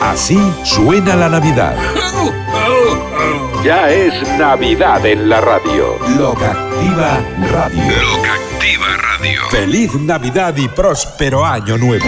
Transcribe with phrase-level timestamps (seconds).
[0.00, 1.76] Así suena la Navidad.
[3.64, 5.98] Ya es Navidad en la radio.
[6.16, 7.20] Locativa
[7.50, 7.82] Radio.
[8.02, 9.40] Locativa Radio.
[9.50, 12.06] Feliz Navidad y próspero año nuevo.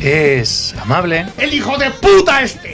[0.00, 1.26] Es amable.
[1.38, 2.73] ¡El hijo de puta este!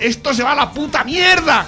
[0.00, 1.66] ¡Esto se va a la puta mierda!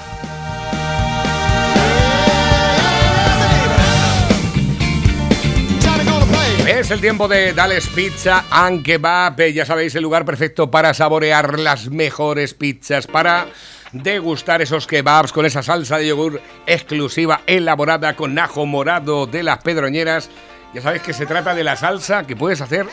[6.66, 9.39] Es el tiempo de Dales Pizza and Kebab.
[9.52, 13.48] Ya sabéis, el lugar perfecto para saborear las mejores pizzas, para
[13.92, 19.58] degustar esos kebabs con esa salsa de yogur exclusiva elaborada con ajo morado de las
[19.58, 20.30] pedroñeras.
[20.72, 22.86] Ya sabéis que se trata de la salsa que puedes hacer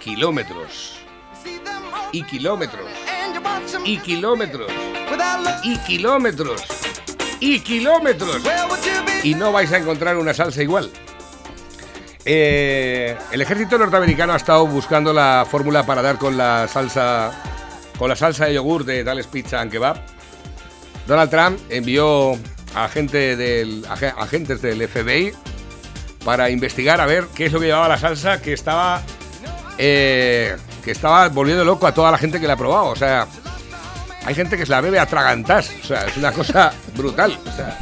[0.00, 0.98] kilómetros.
[2.10, 3.09] Y kilómetros.
[3.84, 4.70] Y kilómetros.
[5.64, 6.62] Y kilómetros.
[7.40, 8.38] Y kilómetros.
[9.22, 10.90] Y no vais a encontrar una salsa igual.
[12.24, 17.32] Eh, el ejército norteamericano ha estado buscando la fórmula para dar con la salsa
[17.98, 19.96] con la salsa de yogur de Dales Pizza and Kebab.
[21.06, 22.38] Donald Trump envió
[22.74, 25.32] a gente del, ag- agentes del FBI
[26.24, 29.02] para investigar a ver qué es lo que llevaba la salsa que estaba
[29.78, 32.86] eh, que estaba volviendo loco a toda la gente que la ha probado.
[32.86, 33.26] O sea,
[34.24, 35.70] hay gente que se la bebe a tragantas.
[35.82, 37.38] O sea, es una cosa brutal.
[37.46, 37.78] O sea,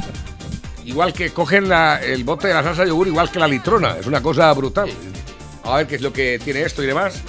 [0.85, 3.97] igual que cogen el bote de la salsa de yogur igual que la litrona.
[3.99, 4.89] Es una cosa brutal.
[5.63, 7.21] A ver qué es lo que tiene esto y demás.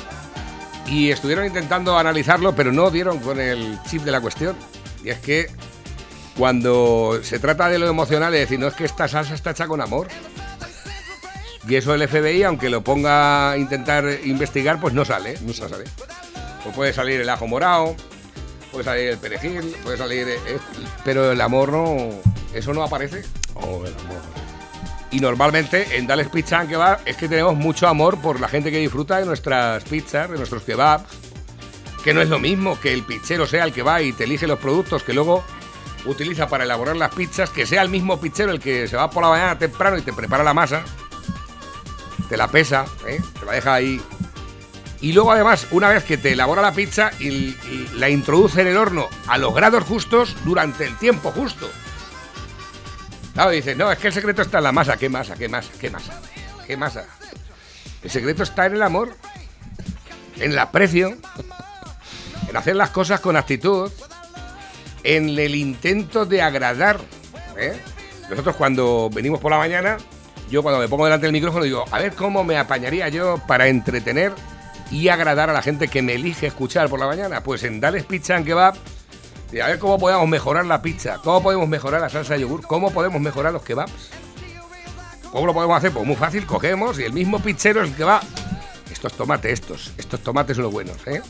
[0.86, 4.56] Y estuvieron intentando analizarlo, pero no dieron con el chip de la cuestión.
[5.04, 5.48] Y es que
[6.36, 9.66] cuando se trata de lo emocional, es decir, no es que esta salsa está hecha
[9.66, 10.08] con amor.
[11.68, 15.84] Y eso el FBI, aunque lo ponga a intentar investigar, pues no sale, no sale.
[16.62, 17.94] Pues puede salir el ajo morado,
[18.72, 20.28] puede salir el perejil, puede salir...
[20.28, 20.58] eh,
[21.04, 22.10] pero el amor no...
[22.54, 23.22] Eso no aparece.
[23.54, 24.20] Oh, el amor.
[25.12, 28.70] Y normalmente en Dales Pizza and Kebab es que tenemos mucho amor por la gente
[28.70, 31.04] que disfruta de nuestras pizzas, de nuestros kebabs.
[32.04, 34.46] Que no es lo mismo que el pizzero sea el que va y te elige
[34.46, 35.44] los productos que luego
[36.06, 39.22] utiliza para elaborar las pizzas, que sea el mismo pizzero el que se va por
[39.22, 40.82] la mañana temprano y te prepara la masa,
[42.30, 43.20] te la pesa, ¿eh?
[43.38, 44.00] te la deja ahí.
[45.00, 47.56] Y luego además, una vez que te elabora la pizza y,
[47.96, 51.68] la introduce en el horno a los grados justos durante el tiempo justo.
[53.34, 54.96] Claro, dices, no, es que el secreto está en la masa.
[54.96, 55.34] ¿Qué masa?
[55.34, 55.72] ¿Qué masa?
[55.80, 56.20] ¿Qué masa?
[56.66, 57.04] ¿Qué masa?
[58.02, 59.16] El secreto está en el amor,
[60.36, 61.16] en el aprecio,
[62.48, 63.90] en hacer las cosas con actitud,
[65.02, 67.00] en el intento de agradar.
[67.56, 67.80] ¿eh?
[68.28, 69.98] Nosotros cuando venimos por la mañana,
[70.50, 73.68] yo cuando me pongo delante del micrófono digo, a ver cómo me apañaría yo para
[73.68, 74.32] entretener
[74.90, 77.42] y agradar a la gente que me elige escuchar por la mañana.
[77.42, 81.68] Pues en Dales Pizza and Kebab, a ver cómo podemos mejorar la pizza, cómo podemos
[81.68, 84.10] mejorar la salsa de yogur, cómo podemos mejorar los kebabs.
[85.30, 85.92] ¿Cómo lo podemos hacer?
[85.92, 88.20] Pues muy fácil, cogemos y el mismo pizzero es el que va.
[88.90, 91.22] Estos tomates, estos, estos tomates son los buenos, ¿eh?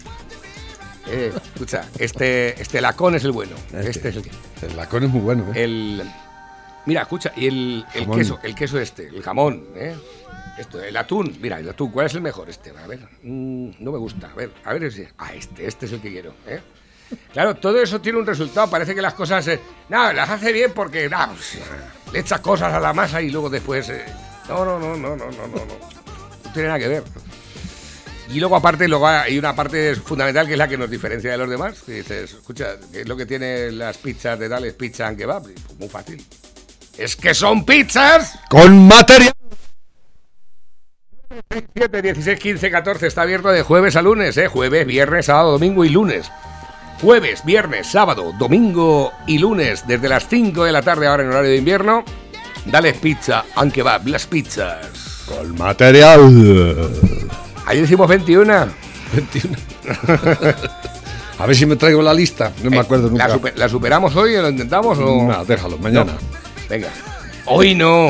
[1.06, 3.56] Eh, escucha, este, este lacón es el bueno.
[3.72, 4.30] Este es el que.
[4.62, 5.64] El lacón es muy bueno, ¿eh?
[5.64, 6.10] El.
[6.90, 9.94] Mira, escucha, y el, queso, el queso este, el jamón, ¿eh?
[10.58, 12.50] Esto, el atún, mira, el atún, ¿cuál es el mejor?
[12.50, 15.12] Este, a ver, mm, no me gusta, a ver, a ver ese.
[15.16, 16.60] Ah, este, este es el que quiero, ¿eh?
[17.32, 20.72] Claro, todo eso tiene un resultado, parece que las cosas, eh, no, las hace bien
[20.74, 21.60] porque, nah, pues,
[22.12, 24.04] le echa cosas a la masa y luego después, eh,
[24.48, 27.04] no, no, no, no, no, no, no, no, no tiene nada que ver.
[28.32, 31.38] Y luego aparte, luego hay una parte fundamental que es la que nos diferencia de
[31.38, 31.82] los demás.
[31.82, 35.44] Que dices, escucha, ¿qué es lo que tienen las pizzas de Dales Pizza and Kebab?
[35.44, 36.24] Pues, muy fácil.
[37.00, 38.38] Es que son pizzas.
[38.50, 39.32] Con material.
[41.74, 44.48] 7, 16, 15, 14 está abierto de jueves a lunes, ¿eh?
[44.48, 46.30] Jueves, viernes, sábado, domingo y lunes.
[47.00, 51.50] Jueves, viernes, sábado, domingo y lunes, desde las 5 de la tarde, ahora en horario
[51.52, 52.04] de invierno.
[52.66, 55.24] Dales pizza and kebab, las pizzas.
[55.26, 56.90] Con material.
[57.64, 58.66] Ayer hicimos 21.
[59.14, 59.56] 21.
[61.38, 62.52] A ver si me traigo la lista.
[62.62, 63.26] No me Eh, acuerdo nunca.
[63.28, 64.98] ¿La, super- la superamos hoy o lo intentamos?
[64.98, 65.22] O...
[65.26, 66.12] No, déjalo, mañana.
[66.12, 66.40] No.
[66.70, 66.88] Venga.
[67.46, 68.08] Hoy no.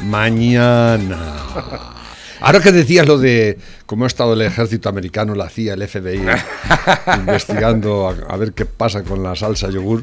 [0.00, 1.44] Mañana.
[2.40, 6.22] Ahora que decías lo de cómo ha estado el ejército americano, la CIA, el FBI,
[7.18, 10.02] investigando a, a ver qué pasa con la salsa yogur,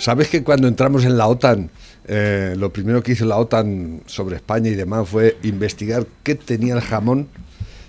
[0.00, 1.70] ¿Sabes que cuando entramos en la OTAN,
[2.08, 6.72] eh, lo primero que hizo la OTAN sobre España y demás fue investigar qué tenía
[6.72, 7.28] el jamón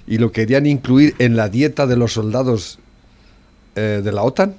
[0.05, 2.79] y lo querían incluir en la dieta de los soldados
[3.77, 4.55] eh, de la OTAN?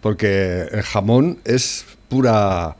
[0.00, 2.74] Porque el jamón es pura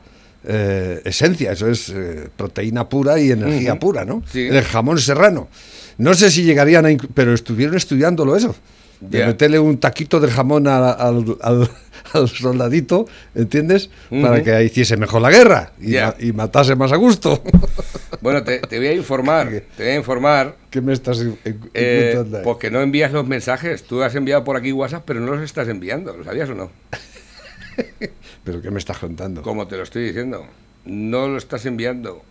[0.47, 4.23] eh, esencia, eso es eh, proteína pura y energía pura, ¿no?
[4.31, 4.47] Sí.
[4.47, 5.49] El jamón serrano.
[5.97, 6.89] No sé si llegarían a...
[7.13, 8.55] Pero estuvieron estudiándolo eso.
[8.99, 11.69] De meterle un taquito de jamón a- al, al-
[12.13, 13.05] al soldadito,
[13.35, 13.89] ¿entiendes?
[14.09, 16.07] Para que hiciese mejor la guerra y, Ya.
[16.07, 17.43] ma- y matase más a gusto.
[18.19, 19.47] Bueno, te, te voy a informar,
[19.77, 21.23] te voy a informar, ¿Qué me estás
[21.75, 23.83] eh, porque no envías los mensajes.
[23.83, 26.17] Tú has enviado por aquí WhatsApp, pero no los estás enviando.
[26.17, 26.71] ¿Lo sabías o no?
[28.43, 29.41] ¿Pero qué me estás contando?
[29.41, 30.45] Como te lo estoy diciendo.
[30.85, 32.21] No lo estás enviando.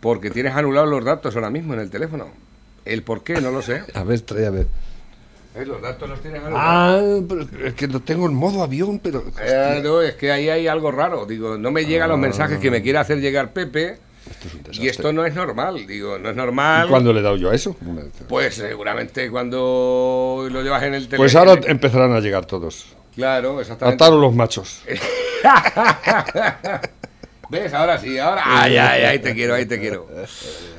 [0.00, 2.28] Porque tienes anulados los datos ahora mismo en el teléfono.
[2.84, 3.82] El por qué, no lo sé.
[3.94, 4.66] A ver, trae a ver.
[5.56, 6.62] Eh, Los datos los tienes anulados.
[6.62, 9.24] Ah, pero es que lo tengo en modo avión, pero...
[9.40, 11.24] Eh, no, es que ahí hay algo raro.
[11.24, 13.98] Digo, no me llegan los mensajes que me quiere hacer llegar Pepe.
[14.30, 15.86] Esto es un Y esto no es normal.
[15.86, 16.86] Digo, no es normal.
[16.86, 17.76] ¿Y ¿Cuándo le he dado yo a eso?
[18.28, 21.18] Pues seguramente cuando lo llevas en el teléfono.
[21.18, 22.94] Pues ahora empezarán a llegar todos.
[23.16, 24.04] Claro, exactamente.
[24.04, 24.82] Ataron los machos.
[27.48, 27.72] ¿Ves?
[27.72, 28.42] Ahora sí, ahora.
[28.44, 30.08] Ay, ay, ay, te quiero, ahí te quiero.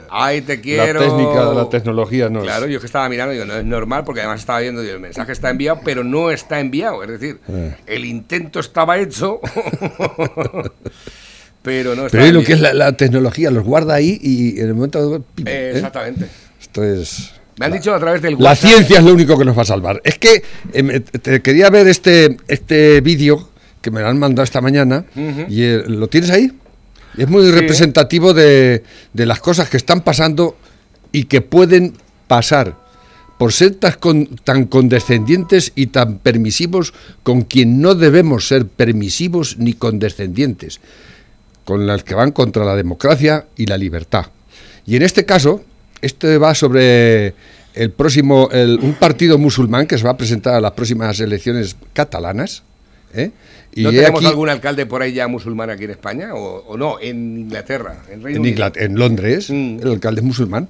[0.10, 1.00] Ahí te quiero.
[1.02, 4.04] La técnica, la tecnología no es- Claro, yo que estaba mirando, digo, no es normal,
[4.04, 7.02] porque además estaba viendo, digo, el mensaje está enviado, pero no está enviado.
[7.04, 7.76] Es decir, Eh.
[7.88, 9.40] el intento estaba hecho,
[11.62, 14.60] pero no está Pero es lo que es la, la tecnología, los guarda ahí y
[14.60, 15.20] en el momento de...
[15.36, 15.72] pim, Eh, ¿eh?
[15.76, 16.28] Exactamente.
[16.60, 17.32] Esto es...
[17.60, 19.64] Me han dicho a través del La WhatsApp- ciencia es lo único que nos va
[19.64, 20.02] a salvar.
[20.04, 20.44] Es que
[20.74, 23.50] eh, me- te quería ver este, este vídeo
[23.82, 25.06] que me lo han mandado esta mañana
[25.50, 26.52] y eh, lo tienes ahí.
[27.18, 27.52] Es muy Sí.
[27.52, 28.84] representativo de,
[29.14, 30.56] de las cosas que están pasando
[31.12, 31.94] y que pueden
[32.28, 32.76] pasar
[33.40, 36.94] por ser tan, con- tan condescendientes y tan permisivos
[37.24, 40.80] con quien no debemos ser permisivos ni condescendientes,
[41.66, 44.28] con las que van contra la democracia y la libertad.
[44.86, 45.64] Y en este caso,
[46.02, 47.34] este va sobre
[47.74, 51.76] el próximo, el- un partido musulmán que se va a presentar a las próximas elecciones
[51.94, 52.64] catalanas.
[53.14, 53.32] ¿eh?
[53.74, 56.34] Y ¿No tenemos aquí- algún alcalde por ahí ya musulmán aquí en España?
[56.34, 57.00] ¿O, o no?
[57.00, 58.50] En Inglaterra, en Reino en, Unido.
[58.54, 59.80] Inglaterra, en Londres, Mm.
[59.82, 60.68] el alcalde es musulmán,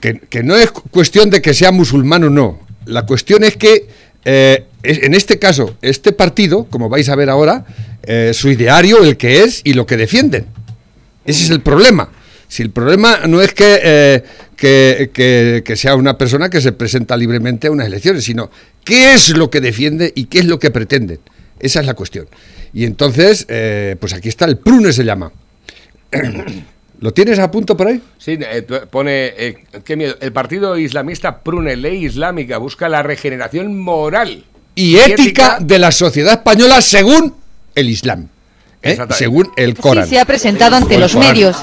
[0.00, 2.60] que, que no es cu- cuestión de que sea musulmán o no.
[2.84, 3.88] La cuestión es que,
[4.24, 7.64] eh, en este caso, este partido, como vais a ver ahora,
[8.04, 10.46] eh, su ideario, el que es y lo que defienden.
[11.24, 12.10] Ese es el problema.
[12.48, 14.24] Si el problema no es que, eh,
[14.56, 18.50] que, que- que sea una persona que se presenta libremente a unas elecciones, sino
[18.84, 21.18] qué es lo que defiende y qué es lo que pretenden.
[21.58, 22.28] Esa es la cuestión.
[22.72, 25.32] Y entonces, eh, pues aquí está, el PRUNE se llama.
[27.00, 28.00] ¿Lo tienes a punto por ahí?
[28.18, 30.16] Sí, eh, pone, eh, qué miedo.
[30.20, 34.44] El partido islamista Prune Ley Islámica busca la regeneración moral
[34.74, 37.34] Y ética de la sociedad española según
[37.74, 38.28] el Islam.
[38.86, 38.98] ¿Eh?
[39.10, 40.04] según el Corán.
[40.04, 41.56] Sí, se ha presentado ante los medios.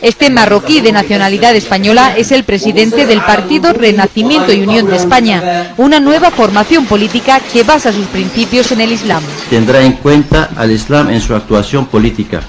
[0.00, 5.74] Este marroquí de nacionalidad española es el presidente del partido Renacimiento y Unión de España,
[5.76, 9.22] una nueva formación política que basa sus principios en el Islam.
[9.50, 12.40] Tendrá en cuenta al Islam en su actuación política,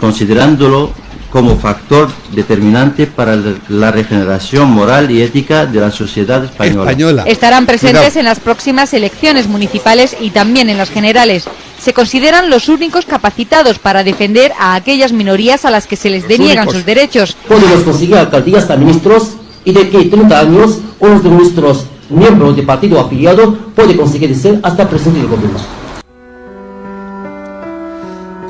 [0.00, 0.92] considerándolo
[1.34, 3.34] como factor determinante para
[3.68, 6.88] la- regeneración moral y ética de la sociedad española.
[6.92, 7.24] Española.
[7.26, 8.20] Estarán presentes Cuidado.
[8.20, 11.46] en las próximas elecciones municipales y también en las generales.
[11.82, 16.28] Se consideran los únicos capacitados para defender a aquellas minorías a las que se les
[16.28, 16.74] deniegan únicos.
[16.76, 17.36] sus derechos.
[17.48, 19.30] podemos conseguir alcaldías hasta ministros
[19.64, 24.60] y de que 30 años uno de nuestros miembros de partido afiliado puede conseguir ser
[24.62, 25.58] hasta presidente del gobierno.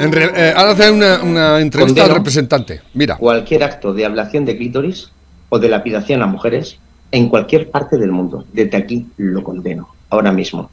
[0.01, 2.05] En re- eh, ahora hacer una, una entrevista Condeno.
[2.15, 2.81] al representante.
[2.95, 3.17] Mira.
[3.17, 5.11] cualquier acto de ablación de clítoris
[5.49, 6.79] o de lapidación a mujeres
[7.13, 8.45] en cualquier parte del mundo.
[8.53, 10.71] Desde aquí lo condeno, ahora mismo.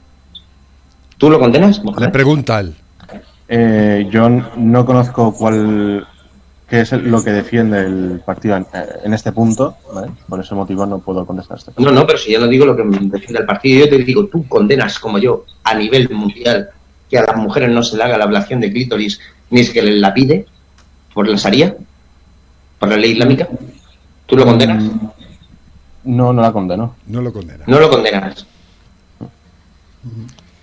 [1.17, 2.11] ¿Tú lo condenas, Le Mohamed?
[2.11, 2.75] pregunta a él.
[3.47, 6.07] Eh, yo no conozco cuál
[6.67, 8.65] qué es lo que defiende el partido en,
[9.03, 10.07] en este punto, ¿vale?
[10.29, 12.77] por ese motivo no puedo contestar este No, no, pero si yo no digo lo
[12.77, 16.69] que defiende el partido, yo te digo, tú condenas como yo a nivel mundial
[17.11, 19.81] que a las mujeres no se le haga la ablación de clítoris ni se que
[19.81, 20.45] les la pide
[21.13, 21.75] por la Sharia,
[22.79, 23.49] por la ley islámica.
[24.25, 24.81] ¿Tú lo condenas?
[26.05, 26.95] No, no la condeno.
[27.07, 27.65] No lo condena.
[27.67, 28.45] No lo condenas.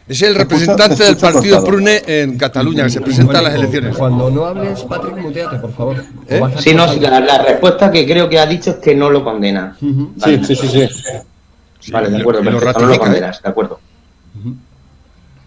[0.08, 1.64] Es el representante te del partido cortado.
[1.66, 3.94] Prune en Cataluña, que se presenta a las elecciones.
[3.94, 6.02] Cuando no hables, Patrick, muteate, por favor.
[6.26, 6.40] ¿Eh?
[6.56, 9.76] Sí, no, la, la respuesta que creo que ha dicho es que no lo condena.
[9.82, 10.42] Vale.
[10.44, 12.98] Sí, sí, sí, Vale, de lo- acuerdo, lo perfecto, no lo ratifica, ¿eh?
[12.98, 13.80] condenas, de acuerdo.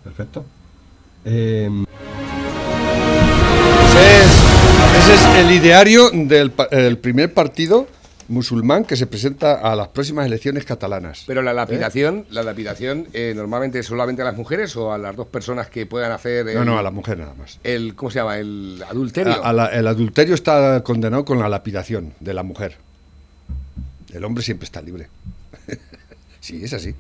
[0.04, 0.46] Perfecto.
[1.26, 1.70] Eh,
[3.90, 7.88] Ese es, ese es el ideario del el primer partido
[8.28, 11.26] musulmán que se presenta a las próximas elecciones catalanas.
[11.28, 15.16] Pero la lapidación, la lapidación eh, normalmente es solamente a las mujeres o a las
[15.18, 17.60] dos personas que puedan hacer el, No, no, a la mujer nada más.
[17.64, 18.38] el ¿cómo se llama?
[18.38, 19.34] el adulterio.
[19.44, 22.78] A- a la- el adulterio está condenado con la lapidación de la mujer.
[24.14, 25.10] El hombre siempre está libre.
[26.40, 26.96] sí, es así.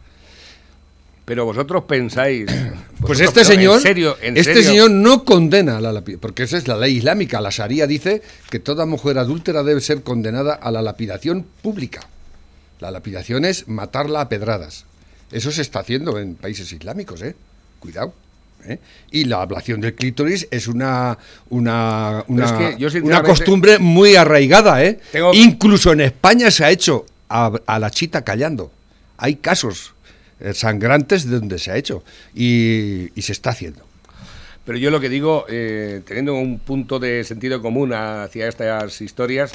[1.31, 2.45] Pero vosotros pensáis
[2.99, 6.43] Pues este señor, en serio, en este serio, señor no condena a la lapidación, porque
[6.43, 7.39] esa es la ley islámica.
[7.39, 12.01] La Sharia dice que toda mujer adúltera debe ser condenada a la lapidación pública.
[12.81, 14.83] La lapidación es matarla a pedradas.
[15.31, 17.33] Eso se está haciendo en países islámicos, ¿eh?
[17.79, 18.13] Cuidado.
[18.65, 18.79] ¿eh?
[19.11, 21.17] Y la ablación del clítoris es una
[21.49, 24.99] una, Pero es una, que yo, una costumbre muy arraigada, ¿eh?
[25.13, 28.69] Tengo- Incluso en España se ha hecho a, a la chita callando.
[29.15, 29.93] Hay casos
[30.53, 33.85] sangrantes de donde se ha hecho y, y se está haciendo.
[34.65, 39.53] Pero yo lo que digo, eh, teniendo un punto de sentido común hacia estas historias,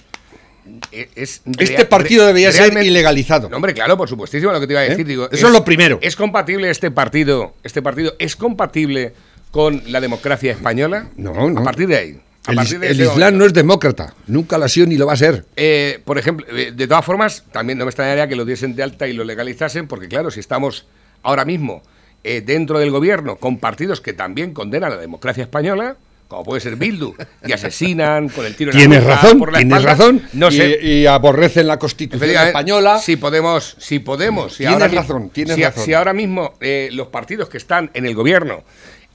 [0.91, 1.43] eh, es...
[1.59, 3.49] Este partido debería ser ilegalizado.
[3.49, 5.07] No, hombre, claro, por supuestísimo lo que te iba a decir.
[5.07, 5.09] ¿Eh?
[5.09, 5.99] Digo, Eso es lo primero.
[6.03, 9.13] ¿Es compatible este partido, este partido, es compatible
[9.53, 11.09] con la democracia española?
[11.17, 11.61] No, no.
[11.61, 12.21] A partir de ahí.
[12.47, 13.39] A El, de Islam momento.
[13.39, 15.45] no es demócrata, nunca lo ha sido ni lo va a ser.
[15.57, 18.83] Eh, por ejemplo, eh, de todas formas, también no me extrañaría que lo diesen de
[18.83, 20.87] alta y lo legalizasen, porque claro, si estamos
[21.23, 21.83] ahora mismo
[22.25, 25.97] eh, dentro del gobierno con partidos que también condenan la democracia española,
[26.29, 27.15] como puede ser Bildu,
[27.47, 30.23] y asesinan con el tiro en la Tienes razón, por la tienes espalda, razón.
[30.33, 30.79] No y, sé.
[30.83, 32.99] y aborrecen la Constitución española.
[32.99, 35.85] Si podemos, si podemos, si Tienes ahora, mi- razón, tienes si, razón.
[35.85, 38.65] si ahora mismo eh, los partidos que están en el gobierno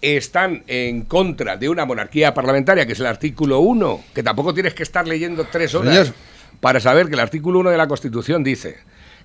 [0.01, 4.73] están en contra de una monarquía parlamentaria, que es el artículo 1, que tampoco tienes
[4.73, 6.15] que estar leyendo tres horas Señor.
[6.59, 8.77] para saber que el artículo 1 de la Constitución dice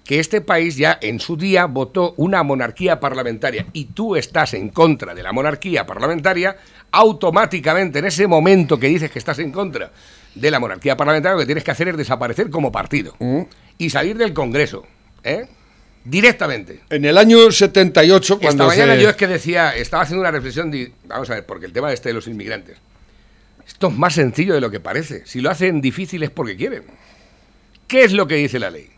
[0.04, 4.68] que este país ya en su día votó una monarquía parlamentaria y tú estás en
[4.68, 6.56] contra de la monarquía parlamentaria,
[6.92, 9.90] automáticamente en ese momento que dices que estás en contra
[10.34, 13.16] de la monarquía parlamentaria, lo que tienes que hacer es desaparecer como partido
[13.78, 14.84] y salir del Congreso,
[15.24, 15.48] ¿eh?
[16.08, 16.80] Directamente.
[16.88, 20.30] En el año 78, cuando Esta mañana se- yo es que decía, estaba haciendo una
[20.30, 22.76] reflexión, de, vamos a ver, porque el tema este de los inmigrantes,
[23.66, 25.26] esto es más sencillo de lo que parece.
[25.26, 26.84] Si lo hacen difícil es porque quieren.
[27.88, 28.88] ¿Qué es lo que dice la ley?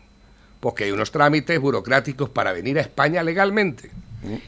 [0.59, 3.89] Pues que hay unos trámites burocráticos para venir a España legalmente.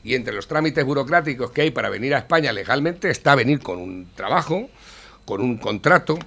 [0.03, 3.79] Y entre los trámites burocráticos que hay para venir a España legalmente está venir con
[3.79, 4.69] un trabajo,
[5.25, 6.19] con un contrato,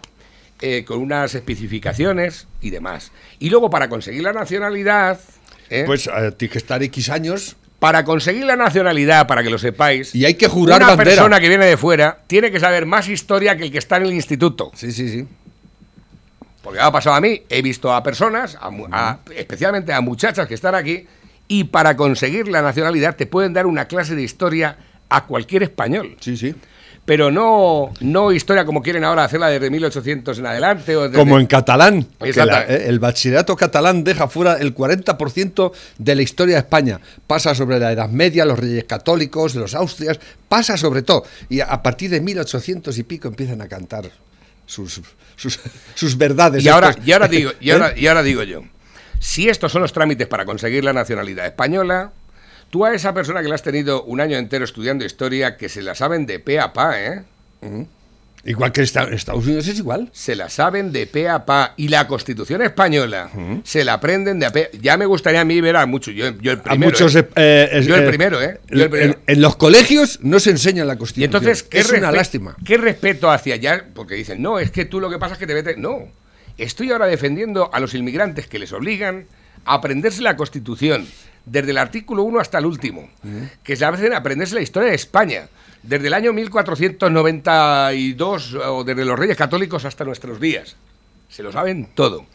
[0.61, 3.13] eh, con unas especificaciones y demás.
[3.39, 5.21] Y luego para conseguir la nacionalidad...
[5.81, 5.85] ¿eh?
[5.87, 7.57] Pues eh, tienes que estar X años.
[7.79, 11.11] Para conseguir la nacionalidad, para que lo sepáis, Y hay que jurar una bandera.
[11.11, 14.05] persona que viene de fuera tiene que saber más historia que el que está en
[14.05, 14.71] el instituto.
[14.75, 15.27] Sí, sí, sí.
[16.63, 20.75] Porque ha pasado a mí, he visto a personas, a- especialmente a muchachas que están
[20.75, 21.07] aquí,
[21.47, 24.79] y para conseguir la nacionalidad te pueden dar una clase de historia
[25.11, 26.17] a cualquier español.
[26.21, 26.55] Sí, sí.
[27.07, 30.97] Pero no, no historia como quieren ahora hacerla desde 1800 en adelante.
[30.97, 32.07] O desde- Como en catalán.
[32.19, 32.53] que Exacto.
[32.53, 37.01] la- eh, el bachillerato catalán deja fuera el 40% de la historia de España.
[37.27, 40.19] Pasa sobre la Edad Media, los reyes católicos, los Austrias,
[40.49, 41.25] pasa sobre todo.
[41.51, 44.11] Y a, partir de 1800 y pico empiezan a cantar
[44.65, 45.03] sus,
[45.37, 45.61] sus,
[45.95, 46.65] sus verdades.
[46.65, 47.73] Y ahora, y ahora digo, y ¿Eh?
[47.75, 48.63] ahora, y ahora digo yo,
[49.19, 52.13] si estos son los trámites para conseguir la nacionalidad española,
[52.75, 55.81] tú a esa persona que le has tenido un año entero estudiando historia, que se
[55.81, 57.23] la saben de pe a pa, ¿eh?
[58.45, 60.11] Igual que esta- Estados Unidos es igual.
[60.13, 61.75] Se la saben de pe a pa.
[61.77, 63.31] Y la Constitución española
[63.63, 64.71] se la aprenden de a pe.
[64.83, 66.13] Ya me gustaría a mí ver a muchos.
[66.17, 66.91] Yo, yo el A primero.
[66.91, 67.15] muchos.
[67.15, 67.29] ¿eh?
[67.37, 68.59] eh, eh, Yo el eh, primero, ¿eh?
[68.69, 69.13] Yo el primero.
[69.25, 71.43] En, en los colegios no se enseña la Y Constitución.
[71.43, 72.57] entonces, ¿qué es una lástima.
[72.65, 73.85] ¿Qué respeto hacia allá?
[73.95, 75.77] Porque dicen, no, es que tú lo que pasa es que te vete.
[75.77, 76.01] No.
[76.59, 79.27] Estoy ahora defendiendo a los inmigrantes que les obligan
[79.65, 81.07] a aprenderse la Constitución,
[81.47, 83.09] desde el artículo 1 hasta el último.
[83.63, 85.49] Que se hacen aprenderse la historia de España,
[85.83, 90.77] desde el año 1492 o desde los Reyes Católicos hasta nuestros días.
[91.29, 92.27] Se lo saben todo.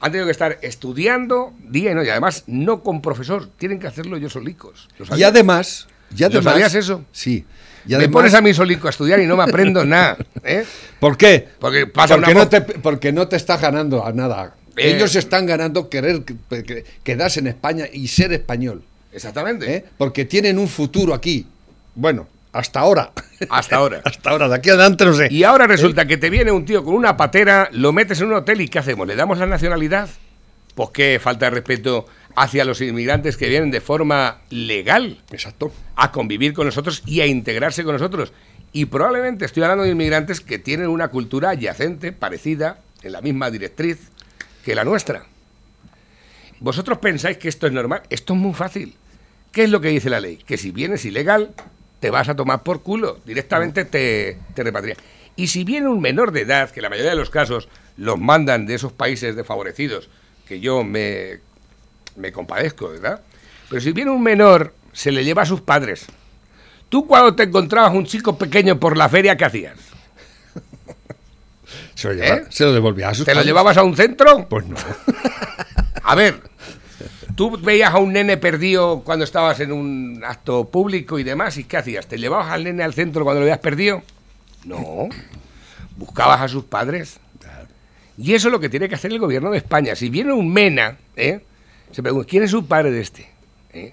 [0.00, 2.10] Han tenido que estar estudiando día y noche.
[2.10, 4.88] Además, no con profesor, tienen que hacerlo ellos solicos.
[4.98, 5.86] ¿Lo Y además.
[6.14, 7.04] Y ¿Lo además sabías eso?
[7.10, 7.46] Sí.
[7.86, 10.16] Y me pones a mí solico a estudiar y no me aprendo nada.
[10.42, 10.64] ¿eh?
[11.00, 11.48] ¿Por qué?
[11.58, 14.54] Porque pasa porque, una no te, porque no te estás ganando a nada.
[14.76, 14.94] Eh.
[14.96, 18.82] Ellos están ganando querer que- que- quedarse en España y ser español.
[19.12, 19.72] Exactamente.
[19.74, 19.84] ¿eh?
[19.98, 21.46] Porque tienen un futuro aquí.
[21.94, 23.12] Bueno, hasta ahora.
[23.50, 24.00] Hasta ahora.
[24.04, 25.28] hasta ahora, de aquí adelante no sé.
[25.30, 28.34] Y ahora resulta que te viene un tío con una patera, lo metes en un
[28.34, 29.06] hotel y ¿qué hacemos?
[29.06, 30.08] ¿Le damos la nacionalidad?
[30.74, 35.72] Pues qué falta de respeto hacia los inmigrantes que vienen de forma legal Exacto.
[35.94, 38.32] a convivir con nosotros y a integrarse con nosotros.
[38.72, 43.52] Y probablemente estoy hablando de inmigrantes que tienen una cultura adyacente, parecida, en la misma
[43.52, 43.98] directriz
[44.64, 45.26] que la nuestra.
[46.60, 48.02] ¿Vosotros pensáis que esto es normal?
[48.10, 48.94] Esto es muy fácil.
[49.52, 50.38] ¿Qué es lo que dice la ley?
[50.38, 51.54] Que si vienes ilegal,
[52.00, 53.20] te vas a tomar por culo.
[53.24, 54.96] Directamente te, te repatrian.
[55.36, 58.66] Y si viene un menor de edad, que la mayoría de los casos los mandan
[58.66, 60.08] de esos países desfavorecidos,
[60.46, 61.40] que yo me,
[62.16, 63.22] me compadezco, ¿verdad?
[63.68, 66.06] Pero si viene un menor, se le lleva a sus padres.
[66.88, 69.93] Tú cuando te encontrabas un chico pequeño por la feria, ¿qué hacías?
[72.10, 74.46] Se lo, lleva- se lo devolvía a sus ¿Te lo llevabas a un centro?
[74.48, 74.76] Pues no.
[76.02, 76.40] A ver,
[77.34, 81.64] tú veías a un nene perdido cuando estabas en un acto público y demás, ¿y
[81.64, 82.06] qué hacías?
[82.06, 84.02] ¿Te llevabas al nene al centro cuando lo habías perdido?
[84.64, 85.08] No.
[85.96, 87.18] Buscabas a sus padres.
[88.16, 89.96] Y eso es lo que tiene que hacer el gobierno de España.
[89.96, 91.40] Si viene un MENA, ¿eh?
[91.90, 93.28] se pregunta, ¿quién es su padre de este?
[93.72, 93.92] ¿Eh?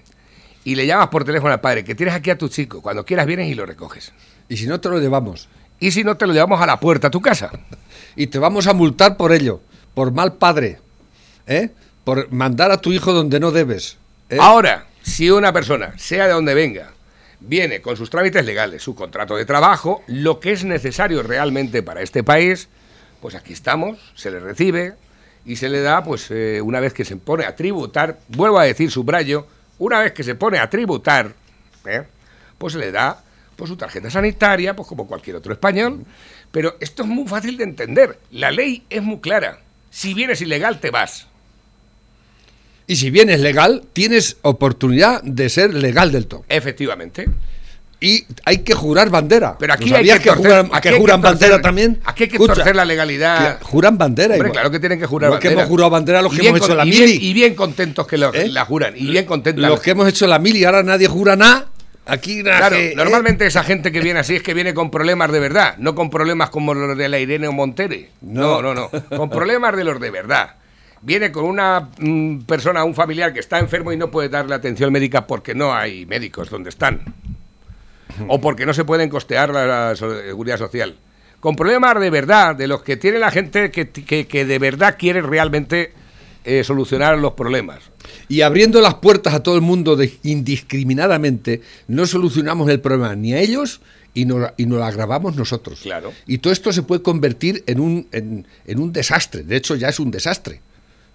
[0.64, 2.80] Y le llamas por teléfono al padre, que tienes aquí a tu chico.
[2.82, 4.12] Cuando quieras vienes y lo recoges.
[4.48, 5.48] Y si no te lo llevamos.
[5.80, 7.50] Y si no, te lo llevamos a la puerta a tu casa.
[8.16, 9.60] Y te vamos a multar por ello,
[9.94, 10.78] por mal padre,
[11.46, 11.70] ¿eh?
[12.04, 13.96] por mandar a tu hijo donde no debes.
[14.28, 14.38] ¿eh?
[14.40, 16.92] Ahora, si una persona, sea de donde venga,
[17.40, 22.02] viene con sus trámites legales, su contrato de trabajo, lo que es necesario realmente para
[22.02, 22.68] este país,
[23.20, 24.94] pues aquí estamos, se le recibe
[25.44, 28.64] y se le da, pues eh, una vez que se pone a tributar, vuelvo a
[28.64, 29.46] decir subrayo,
[29.78, 31.34] una vez que se pone a tributar,
[31.86, 32.04] ¿eh?
[32.58, 33.22] pues se le da
[33.56, 36.04] pues, su tarjeta sanitaria, pues como cualquier otro español.
[36.52, 38.18] Pero esto es muy fácil de entender.
[38.30, 39.58] La ley es muy clara.
[39.90, 41.26] Si vienes ilegal, te vas.
[42.86, 46.44] Y si vienes legal, tienes oportunidad de ser legal del todo.
[46.48, 47.28] Efectivamente.
[48.00, 49.56] Y hay que jurar bandera.
[49.58, 51.62] Pero aquí ¿No hay sabías que, torcer- juran, aquí que hay que juran torcer- bandera
[51.62, 52.00] también?
[52.04, 53.58] Aquí hay que Escucha, torcer la legalidad.
[53.60, 54.52] que juran bandera Hombre, igual.
[54.52, 55.62] claro que tienen que jurar Igual que bandera.
[55.62, 57.24] hemos jurado bandera los Y que bien hemos hecho la y bien- mili.
[57.28, 58.48] Y bien contentos que lo- ¿Eh?
[58.48, 58.94] la juran.
[58.96, 59.64] Y bien contentos.
[59.64, 61.68] Los que hemos hecho la mili ahora nadie jura nada.
[62.04, 62.94] Aquí Claro, ¿eh?
[62.96, 66.10] normalmente esa gente que viene así es que viene con problemas de verdad, no con
[66.10, 68.10] problemas como los de la Irene o Montere.
[68.20, 68.90] No, no, no.
[69.16, 70.56] Con problemas de los de verdad.
[71.00, 74.92] Viene con una mm, persona, un familiar que está enfermo y no puede darle atención
[74.92, 77.02] médica porque no hay médicos donde están.
[78.28, 80.96] O porque no se pueden costear la, la seguridad social.
[81.40, 84.96] Con problemas de verdad, de los que tiene la gente que, que- que de verdad
[84.98, 85.92] quiere realmente
[86.44, 87.78] eh, solucionar los problemas.
[88.28, 93.32] Y abriendo las puertas a todo el mundo de- indiscriminadamente, no solucionamos el problema ni
[93.34, 93.80] a ellos
[94.14, 95.80] y nos, y nos lo agravamos nosotros.
[95.82, 96.12] Claro.
[96.26, 99.42] Y todo esto se puede convertir en un, en, en un desastre.
[99.42, 100.60] De hecho, ya es un desastre.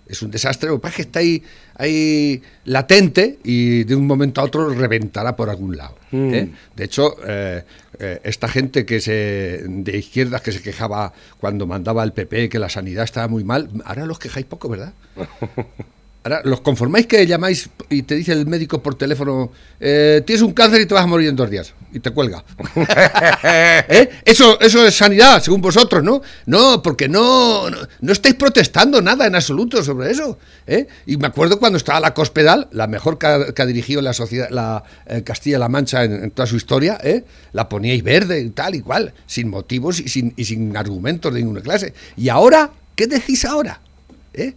[0.08, 1.44] Es un desastre, lo que pasa es que está ahí,
[1.76, 5.96] ahí latente y de un momento a otro reventará por algún lado.
[6.12, 6.34] Mm.
[6.34, 6.50] ¿eh?
[6.78, 7.62] De hecho, eh,
[8.00, 12.60] eh, esta gente que se de izquierdas que se quejaba cuando mandaba el PP que
[12.60, 14.94] la sanidad estaba muy mal, ahora los quejáis poco, ¿verdad?
[16.24, 20.52] Ahora, ¿los conformáis que llamáis y te dice el médico por teléfono, eh, tienes un
[20.52, 21.74] cáncer y te vas a morir en dos días?
[21.94, 22.44] Y te cuelga.
[23.44, 24.10] ¿Eh?
[24.26, 26.22] Eso, eso es sanidad, según vosotros, ¿no?
[26.46, 30.38] No, porque no, no, estáis protestando nada en absoluto sobre eso.
[30.68, 30.88] ¿eh?
[31.06, 34.84] Y me acuerdo cuando estaba la Cospedal, la mejor que ha, dirigido la sociedad, la
[35.06, 37.00] eh, Castilla-La Mancha en, toda su historia,
[37.54, 41.40] la poníais verde y tal y cual, sin motivos y sin, y sin argumentos de
[41.40, 41.94] ninguna clase.
[42.16, 43.80] Y ahora, ¿qué decís ahora?
[44.34, 44.54] ¿Eh?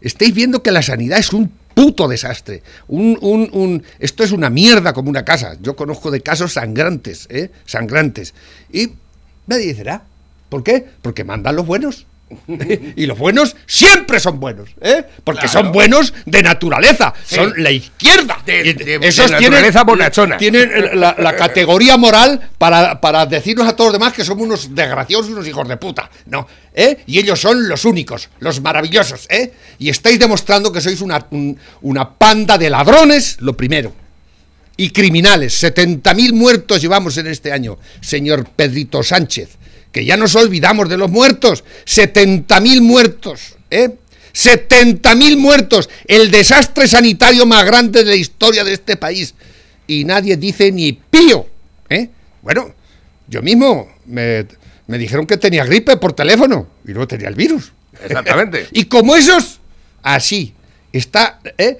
[0.00, 2.62] Estáis viendo que la sanidad es un puto desastre.
[2.88, 5.58] Un, un- un- esto es una mierda como una casa.
[5.60, 7.50] Yo conozco de casos sangrantes, ¿eh?
[7.66, 8.32] Sangrantes.
[8.72, 8.92] Y
[9.46, 10.04] nadie dirá,
[10.48, 10.86] ¿por qué?
[11.02, 12.06] Porque mandan los buenos.
[12.96, 15.04] y los buenos siempre son buenos, ¿eh?
[15.22, 15.60] Porque Claro.
[15.60, 17.36] son buenos de naturaleza, Sí.
[17.36, 18.38] son la izquierda.
[18.44, 20.36] De- de- esos de tienen, naturaleza bonachona.
[20.36, 24.74] tienen la, la categoría moral para, para decirnos a todos los demás que somos unos
[24.74, 26.10] desgraciados unos hijos de puta.
[26.26, 26.98] No, ¿eh?
[27.06, 29.52] Y ellos son los únicos, los maravillosos, ¿eh?
[29.78, 33.92] Y estáis demostrando que sois una, un- una panda de ladrones, lo primero.
[34.76, 35.62] Y criminales.
[35.62, 39.50] 70.000 muertos llevamos en este año, señor Pedrito Sánchez.
[39.96, 41.64] Que ya nos olvidamos de los muertos.
[41.86, 43.94] 70.000 muertos, ¿eh?
[44.34, 45.88] 70.000 muertos.
[46.06, 49.34] El desastre sanitario más grande de la historia de este país.
[49.86, 51.46] Y nadie dice ni pío,
[51.88, 52.10] ¿eh?
[52.42, 52.74] Bueno,
[53.26, 54.44] yo mismo me,
[54.86, 57.72] me dijeron que tenía gripe por teléfono y luego tenía el virus.
[58.04, 58.66] Exactamente.
[58.72, 59.60] y como esos,
[60.02, 60.52] así,
[60.92, 61.40] está...
[61.56, 61.78] ¿eh?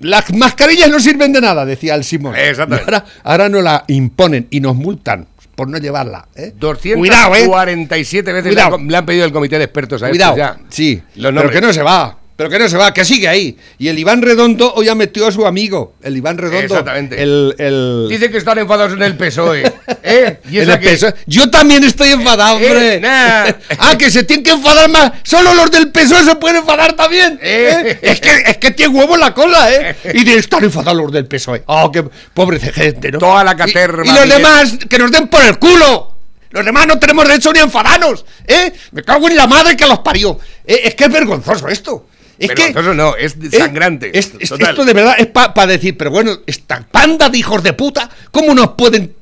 [0.00, 2.36] Las mascarillas no sirven de nada, decía el Simón.
[2.36, 2.84] Exactamente.
[2.84, 5.28] Ahora, ahora nos la imponen y nos multan
[5.62, 6.26] por no llevarla.
[6.34, 6.52] ¿eh?
[6.58, 7.44] Cuidado, ¿eh?
[7.46, 8.74] 247 veces le Cuidado.
[8.76, 10.66] han, le han pedido el comité de expertos a Cuidado, estos ya.
[10.68, 13.56] sí, Los pero que no se va, pero que no se va, que sigue ahí.
[13.78, 16.60] Y el Iván Redondo hoy ha metido a su amigo, el Iván Redondo.
[16.64, 17.22] Exactamente.
[17.22, 19.72] El, el, Dice que están enfadados en el PSOE.
[20.02, 20.40] ¿eh?
[20.50, 20.80] ¿Y en el?
[20.80, 21.14] PSOE.
[21.26, 23.00] Yo también estoy enfadado, Eh, hombre.
[23.00, 23.44] nah.
[23.78, 25.12] ah, que se tienen que enfadar más.
[25.22, 27.38] Solo los del PSOE se pueden enfadar también.
[27.42, 27.82] Eh.
[27.84, 27.98] ¿eh?
[28.02, 29.96] Es, que, es que tiene huevo en la cola, ¿eh?
[30.14, 31.62] Y de estar enfadados los del PSOE.
[31.66, 32.02] Oh, qué
[32.34, 33.18] pobre gente, ¿no?
[33.18, 34.28] Toda la Y- caterva, Y, los Miguel.
[34.30, 36.08] demás, que nos den por el culo.
[36.50, 38.72] Los demás no tenemos derecho ni a enfadarnos, ¿eh?
[38.90, 40.38] Me cago en la madre que los parió.
[40.66, 42.06] Eh, es que es vergonzoso esto.
[42.44, 43.58] Es que Vergonzoso no, es ¿Eh?
[43.58, 44.10] sangrante.
[44.18, 44.70] Es- es- Total.
[44.70, 48.54] esto de verdad es para decir, pero bueno, esta panda de hijos de puta, ¿cómo
[48.54, 49.14] nos pueden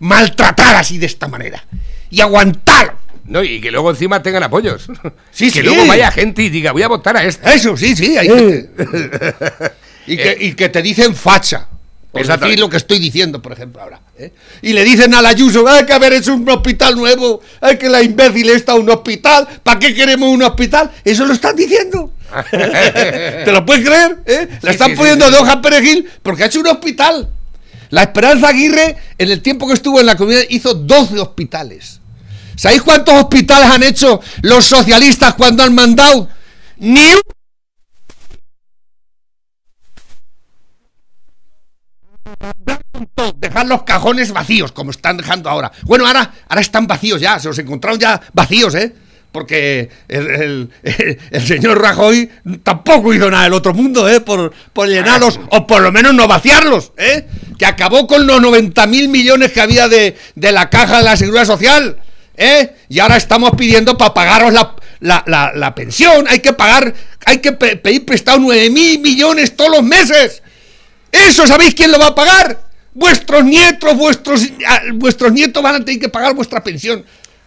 [0.00, 1.64] maltratar así de esta manera?
[2.10, 4.86] Y aguantar No, y que luego encima tengan apoyos.
[5.30, 5.62] Sí, que sí.
[5.62, 7.54] luego vaya gente y diga, voy a votar a este.
[7.54, 8.16] Eso, sí, sí.
[8.18, 8.68] hay que-
[10.06, 11.68] y, que, y que te dicen facha.
[12.12, 14.02] Por decir lo que estoy diciendo, por ejemplo, ahora.
[14.18, 14.32] ¿eh?
[14.60, 17.88] Y le dicen a la Ayuso, hay que haber hecho un hospital nuevo, hay que
[17.88, 20.90] la imbécil está un hospital, ¿para qué queremos un hospital?
[21.04, 22.12] Eso lo están diciendo.
[22.50, 24.18] ¿Te lo puedes creer?
[24.26, 24.48] ¿Eh?
[24.60, 25.32] La Sí, están sí, poniendo sí.
[25.32, 27.30] de hoja perejil porque ha hecho un hospital.
[27.88, 32.00] La Esperanza Aguirre, en el tiempo que estuvo en la comunidad, hizo 12 hospitales.
[32.56, 36.28] ¿Sabéis cuántos hospitales han hecho los socialistas cuando han mandado?
[36.76, 37.20] Ni un
[43.36, 45.72] dejar los cajones vacíos, como están dejando ahora.
[45.82, 48.92] Bueno, ahora, ahora están vacíos ya, se los encontraron ya vacíos, ¿eh?
[49.32, 50.70] Porque el, el-
[51.30, 52.30] el señor Rajoy
[52.62, 54.20] tampoco hizo nada del otro mundo, ¿eh?
[54.20, 57.26] Por, por llenarlos, o por lo menos no vaciarlos, ¿eh?
[57.58, 61.16] Que acabó con los 90 mil millones que había de, de la caja de la
[61.16, 61.96] Seguridad Social,
[62.36, 62.74] ¿eh?
[62.88, 66.92] Y ahora estamos pidiendo para pagaros la, la, la- la pensión, hay que pagar,
[67.24, 70.41] hay que pe- pedir prestado 9 mil millones todos los meses.
[71.12, 72.68] ¿Eso sabéis quién lo va a pagar?
[72.94, 77.04] Vuestros nietos, vuestros, ah, vuestros nietos van a tener que pagar vuestra pensión.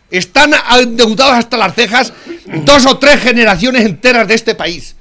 [0.09, 2.13] Están endeudados hasta las cejas
[2.45, 4.95] dos o tres generaciones enteras de este país.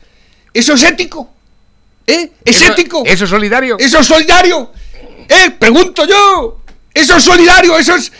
[0.53, 1.31] ¿Eso es ético?
[2.07, 2.31] ¿Eh?
[2.45, 3.03] ¿Es Eso- ético?
[3.07, 3.77] ¿Eso es solidario?
[3.79, 4.73] ¿Eso es solidario?
[5.29, 5.51] ¿Eh?
[5.59, 6.61] Pregunto yo.
[6.93, 7.79] ¿Eso es solidario?
[7.79, 8.13] ¿Eso es...?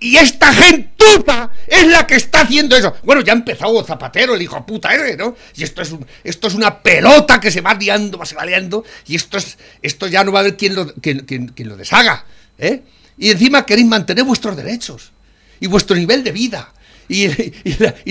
[0.00, 2.94] Y esta gentuza es la que está haciendo eso.
[3.04, 5.34] Bueno, ya ha empezado Zapatero, el hijo puta ese, ¿no?
[5.56, 8.84] Y esto es, un- esto es una pelota que se va liando, se va liando,
[9.06, 12.26] y esto es esto ya no va a haber quien lo, lo deshaga,
[12.58, 12.82] ¿eh?
[13.16, 15.12] Y encima queréis mantener vuestros derechos
[15.58, 16.72] y vuestro nivel de vida
[17.08, 17.28] y,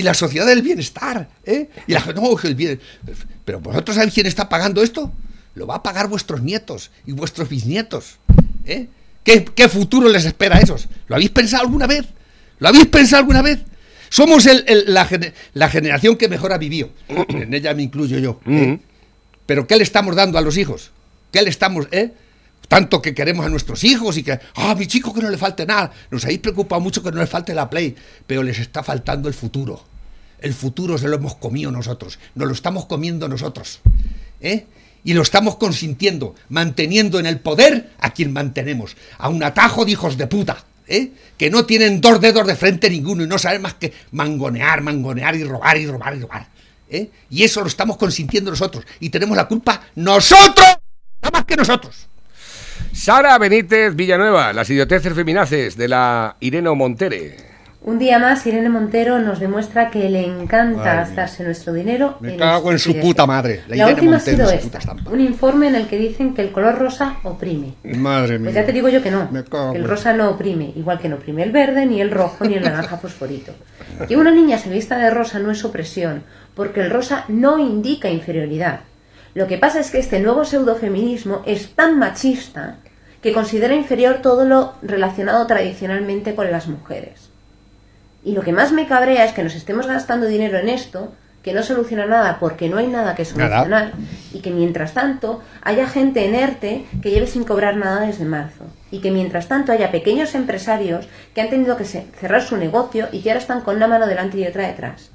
[0.02, 1.68] la, sociedad del bienestar, ¿eh?
[1.86, 2.80] Y la no, el bien,
[3.44, 5.12] pero vosotros sabéis quién está pagando esto?
[5.54, 8.18] Lo va a pagar vuestros nietos y vuestros bisnietos,
[8.64, 8.88] ¿eh?
[9.24, 10.88] ¿Qué, qué futuro les espera a esos?
[11.06, 12.06] ¿Lo habéis pensado alguna vez?
[12.58, 13.60] ¿Lo habéis pensado alguna vez?
[14.08, 16.90] Somos el- el- la, gene- la generación que mejor ha vivido.
[17.28, 18.40] En ella me incluyo yo.
[18.46, 18.78] ¿eh?
[19.46, 20.90] Pero ¿qué le estamos dando a los hijos?
[21.32, 22.12] ¿Qué le estamos, eh?
[22.68, 25.66] Tanto que queremos a nuestros hijos y que, ah, mi chico que no le falte
[25.66, 25.90] nada.
[26.10, 27.94] Nos habéis preocupado mucho que no le falte la Play,
[28.26, 29.84] pero les está faltando el futuro.
[30.40, 33.80] El futuro se lo hemos comido nosotros, nos lo estamos comiendo nosotros.
[34.40, 34.66] ¿eh?
[35.04, 39.92] Y lo estamos consintiendo, manteniendo en el poder a quien mantenemos, a un atajo de
[39.92, 41.10] hijos de puta, ¿eh?
[41.36, 45.34] que no tienen dos dedos de frente ninguno y no saben más que mangonear, mangonear
[45.34, 46.48] y robar y robar y robar.
[46.88, 47.10] ¿eh?
[47.30, 48.84] Y eso lo estamos consintiendo nosotros.
[49.00, 50.66] Y tenemos la culpa nosotros,
[51.20, 52.08] nada más que nosotros.
[52.92, 57.51] Sara Benítez Villanueva, las idioteces feminaces de la Ireno Montere.
[57.84, 62.34] Un día más, Irene Montero nos demuestra que le encanta Madre gastarse nuestro dinero Me
[62.34, 63.10] en cago en su estupideces.
[63.10, 63.62] puta madre.
[63.66, 64.78] La, última ha sido su esta,
[65.10, 67.74] un informe en el que dicen que el color rosa oprime.
[67.82, 71.08] Madre Pues ya te digo yo que no, que el rosa no oprime, igual que
[71.08, 73.52] no oprime el verde, ni el rojo, ni el naranja fosforito.
[74.06, 76.22] Que una niña se vista de rosa no es opresión,
[76.54, 78.80] porque el rosa no indica inferioridad.
[79.34, 82.76] Lo que pasa es que este nuevo pseudofeminismo es tan machista
[83.20, 87.31] que considera inferior todo lo relacionado tradicionalmente con las mujeres.
[88.24, 91.52] Y lo que más me cabrea es que nos estemos gastando dinero en esto, que
[91.52, 93.56] no soluciona nada porque no hay nada que Nada.
[93.56, 93.92] solucionar,
[94.32, 98.64] y que mientras tanto haya gente en ERTE que lleve sin cobrar nada desde marzo,
[98.92, 103.22] y que mientras tanto haya pequeños empresarios que han tenido que cerrar su negocio y
[103.22, 105.10] que ahora están con una mano delante y otra detrás.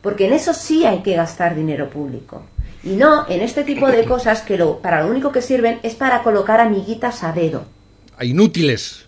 [0.00, 2.44] Porque en eso sí hay que gastar dinero público.
[2.84, 5.94] Y no en este tipo de cosas que lo, para lo único que sirven es
[5.94, 7.64] para colocar amiguitas a dedo.
[8.16, 9.03] a inútiles,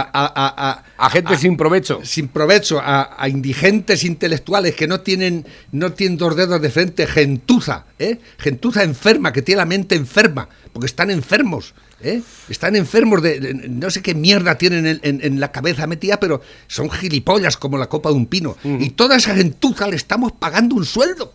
[0.00, 2.00] a, a, a, A gente sin provecho.
[2.04, 7.84] sin provecho, a, indigentes intelectuales que no tienen, no tienen dos dedos de frente, gentuza,
[7.98, 8.18] ¿eh?
[8.38, 12.22] gentuza enferma, que tiene la mente enferma, porque están enfermos, ¿eh?
[12.48, 16.18] están enfermos de, de- no sé qué mierda tienen en, en- en la cabeza metida,
[16.18, 18.56] pero son gilipollas como la copa de un pino.
[18.64, 21.34] Y toda esa gentuza le estamos pagando un sueldo,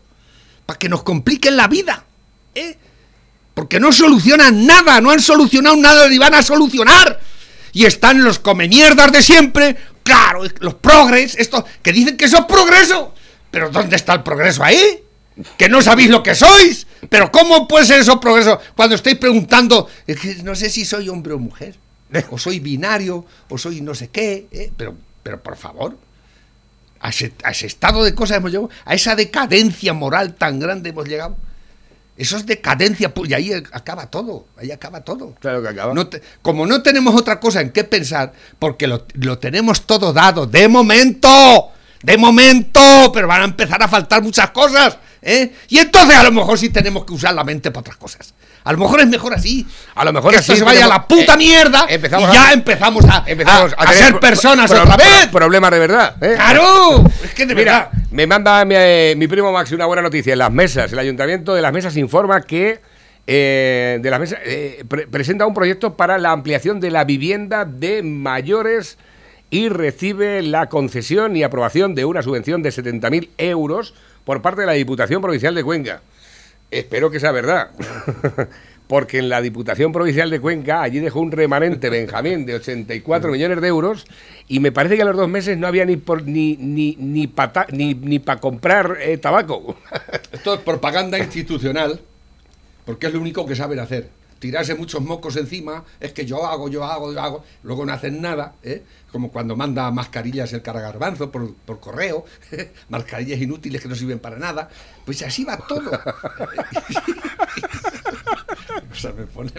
[0.65, 2.03] para que nos compliquen la vida,
[2.55, 2.75] ¿eh?
[3.53, 7.19] Porque no solucionan nada, no han solucionado nada ni van a solucionar.
[7.73, 12.39] Y están los come mierdas de siempre, claro, los progres, estos que dicen que eso
[12.39, 13.13] es progreso.
[13.51, 15.03] Pero ¿dónde está el progreso ahí?
[15.57, 16.87] Que no sabéis lo que sois.
[17.09, 19.87] Pero ¿cómo puede ser eso progreso cuando estáis preguntando,
[20.43, 21.75] no sé si soy hombre o mujer,
[22.29, 24.71] o soy binario, o soy no sé qué, ¿eh?
[24.75, 25.97] pero, pero por favor,
[26.99, 30.89] a ese, a ese estado de cosas hemos llegado, a esa decadencia moral tan grande
[30.89, 31.37] hemos llegado.
[32.17, 35.35] Eso es decadencia, y ahí acaba todo, ahí acaba todo.
[35.39, 35.93] Claro que acaba.
[35.93, 40.13] No te- como no tenemos otra cosa en qué pensar, porque lo, lo tenemos todo
[40.13, 41.69] dado, de momento,
[42.01, 42.81] de momento,
[43.13, 45.51] pero van a empezar a faltar muchas cosas, ¿eh?
[45.69, 48.33] Y entonces a lo mejor sí tenemos que usar la mente para otras cosas.
[48.63, 49.65] A lo mejor es mejor así.
[49.95, 52.33] A lo mejor que así esto se vaya a la puta eh, mierda empezamos y
[52.33, 55.27] ya a- empezamos a, Empezamos a- a tener ser personas pro- otra vez.
[55.31, 56.15] Problemas de verdad.
[56.21, 56.33] ¿eh?
[56.35, 57.03] ¡Claro!
[57.23, 57.91] Es que de Mira, verdad.
[58.11, 60.33] me manda mi, eh, mi primo Maxi una buena noticia.
[60.33, 62.79] En las mesas, el ayuntamiento de las mesas informa que
[63.29, 64.39] eh, de las mesas
[64.87, 68.97] pre- presenta un proyecto para la ampliación de la vivienda de mayores
[69.49, 73.93] y recibe la concesión y aprobación de una subvención de 70.000 euros
[74.27, 76.01] por parte de la Diputación Provincial de Cuenca.
[76.69, 77.69] Espero que sea verdad.
[78.87, 83.61] Porque en la Diputación Provincial de Cuenca allí dejó un remanente Benjamín de 84 millones
[83.61, 84.05] de euros
[84.49, 87.27] y me parece que a los dos meses no había ni por, ni ni ni
[87.27, 89.77] para ni, ni pa comprar eh, tabaco.
[90.33, 92.01] Esto es propaganda institucional,
[92.85, 94.09] porque es lo único que saben hacer.
[94.39, 98.21] Tirarse muchos mocos encima, es que yo hago, yo hago, yo hago, luego no hacen
[98.21, 98.83] nada, ¿eh?
[99.11, 102.25] como cuando manda mascarillas el caragarbanzo por, por correo,
[102.89, 104.69] mascarillas inútiles que no sirven para nada,
[105.05, 105.89] pues así va todo.
[108.91, 109.51] o sea, me pone,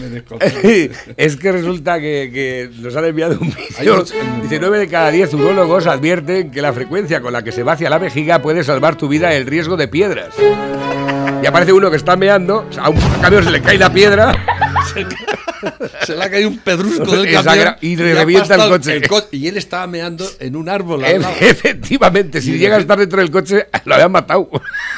[0.00, 0.24] me, me
[1.16, 4.00] es que resulta que, que nos han enviado un vídeo.
[4.00, 7.62] otro- Dice, 9 de cada 10 urólogos advierten que la frecuencia con la que se
[7.62, 10.34] vacia la vejiga puede salvar tu vida el riesgo de piedras.
[11.42, 14.32] Y aparece uno que está meando, a un camión se le cae la piedra
[16.04, 19.02] Se le ha caído un pedrusco del camión y le revienta el coche.
[19.08, 21.34] co- y él estaba meando en un árbol al lado.
[21.40, 24.48] Efectivamente, si llega a de- estar dentro del coche, lo habían matado.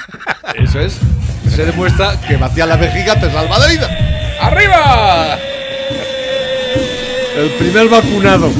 [0.55, 0.99] Eso es.
[1.55, 3.89] Se demuestra que vaciar la vejiga te salva la vida.
[4.41, 5.39] ¡Arriba!
[7.37, 8.51] El primer vacunado.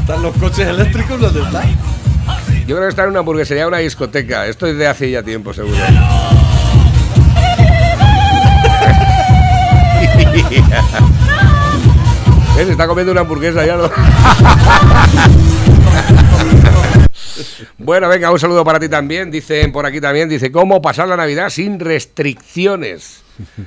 [0.00, 1.68] ¿Están los coches eléctricos donde están?
[2.66, 4.46] Yo creo que está en una hamburguesería, una discoteca.
[4.46, 5.76] Esto es de hace ya tiempo, seguro.
[12.56, 12.68] ¿Ves?
[12.68, 13.76] Está comiendo una hamburguesa ya.
[13.76, 13.90] ¿no?
[17.78, 19.30] Bueno, venga, un saludo para ti también.
[19.30, 23.21] Dicen por aquí también, dice, ¿cómo pasar la Navidad sin restricciones?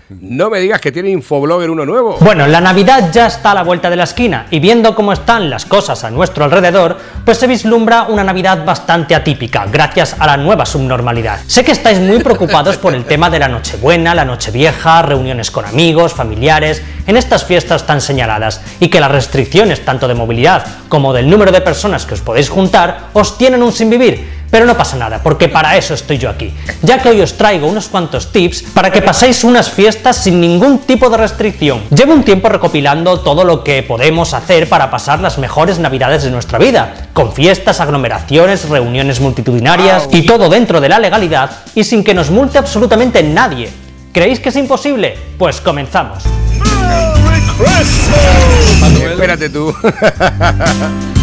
[0.09, 2.17] No me digas que tiene Infoblogger uno nuevo.
[2.21, 5.49] Bueno, la Navidad ya está a la vuelta de la esquina y viendo cómo están
[5.49, 10.37] las cosas a nuestro alrededor, pues se vislumbra una Navidad bastante atípica, gracias a la
[10.37, 11.39] nueva subnormalidad.
[11.47, 15.65] Sé que estáis muy preocupados por el tema de la Nochebuena, la Nochevieja, reuniones con
[15.65, 21.13] amigos, familiares, en estas fiestas tan señaladas, y que las restricciones tanto de movilidad como
[21.13, 24.34] del número de personas que os podéis juntar os tienen un sin vivir.
[24.55, 27.67] Pero no pasa nada, porque para eso estoy yo aquí, ya que hoy os traigo
[27.67, 31.81] unos cuantos tips para que paséis unas fiestas sin ningún tipo de restricción.
[31.89, 36.31] Llevo un tiempo recopilando todo lo que podemos hacer para pasar las mejores navidades de
[36.31, 42.05] nuestra vida, con fiestas, aglomeraciones, reuniones multitudinarias y todo dentro de la legalidad y sin
[42.05, 43.69] que nos multe absolutamente nadie.
[44.13, 45.17] ¿Creéis que es imposible?
[45.37, 46.23] Pues comenzamos.
[49.03, 49.75] Espérate tú.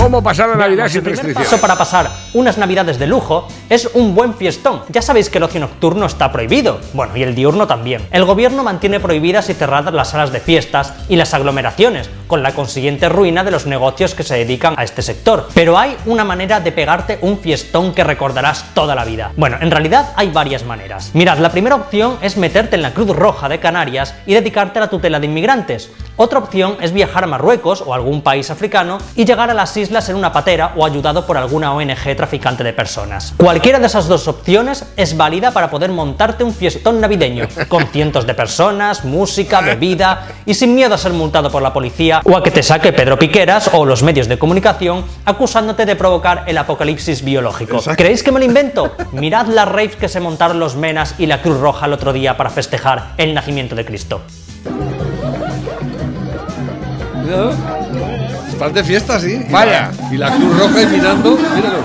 [0.00, 3.90] ¿Cómo pasar la Navidad Veamos, sin el paso para pasar unas navidades de lujo es
[3.94, 4.82] un buen fiestón.
[4.90, 8.06] Ya sabéis que el ocio nocturno está prohibido, bueno, y el diurno también.
[8.12, 12.52] El gobierno mantiene prohibidas y cerradas las salas de fiestas y las aglomeraciones, con la
[12.52, 15.48] consiguiente ruina de los negocios que se dedican a este sector.
[15.54, 19.32] Pero hay una manera de pegarte un fiestón que recordarás toda la vida.
[19.36, 21.10] Bueno, en realidad hay varias maneras.
[21.14, 24.82] Mirad, la primera opción es meterte en la Cruz Roja de Canarias y dedicarte a
[24.82, 25.90] la tutela de inmigrantes.
[26.16, 30.08] Otra opción es viajar a Marruecos o algún país africano y llegar a las islas
[30.08, 33.34] en una patera o ayudado por alguna ONG traficante de personas.
[33.36, 38.26] Cualquiera de esas dos opciones es válida para poder montarte un fiestón navideño, con cientos
[38.26, 42.42] de personas, música, bebida y sin miedo a ser multado por la policía o a
[42.42, 47.24] que te saque Pedro Piqueras o los medios de comunicación acusándote de provocar el apocalipsis
[47.24, 47.80] biológico.
[47.96, 48.94] ¿Creéis que me lo invento?
[49.12, 52.36] Mirad las raves que se montaron los Menas y la Cruz Roja el otro día
[52.36, 54.22] para festejar el nacimiento de Cristo.
[57.24, 57.52] Míralo.
[58.48, 59.44] Estás de fiesta, sí.
[59.48, 59.90] Y Vaya.
[60.00, 61.30] la- Y la Cruz Roja y mirando.
[61.54, 61.78] Míralo.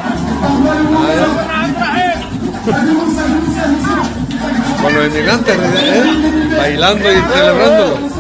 [4.82, 6.04] Con los inmigrantes, ¿eh?
[6.58, 8.12] Bailando y celebrándolo.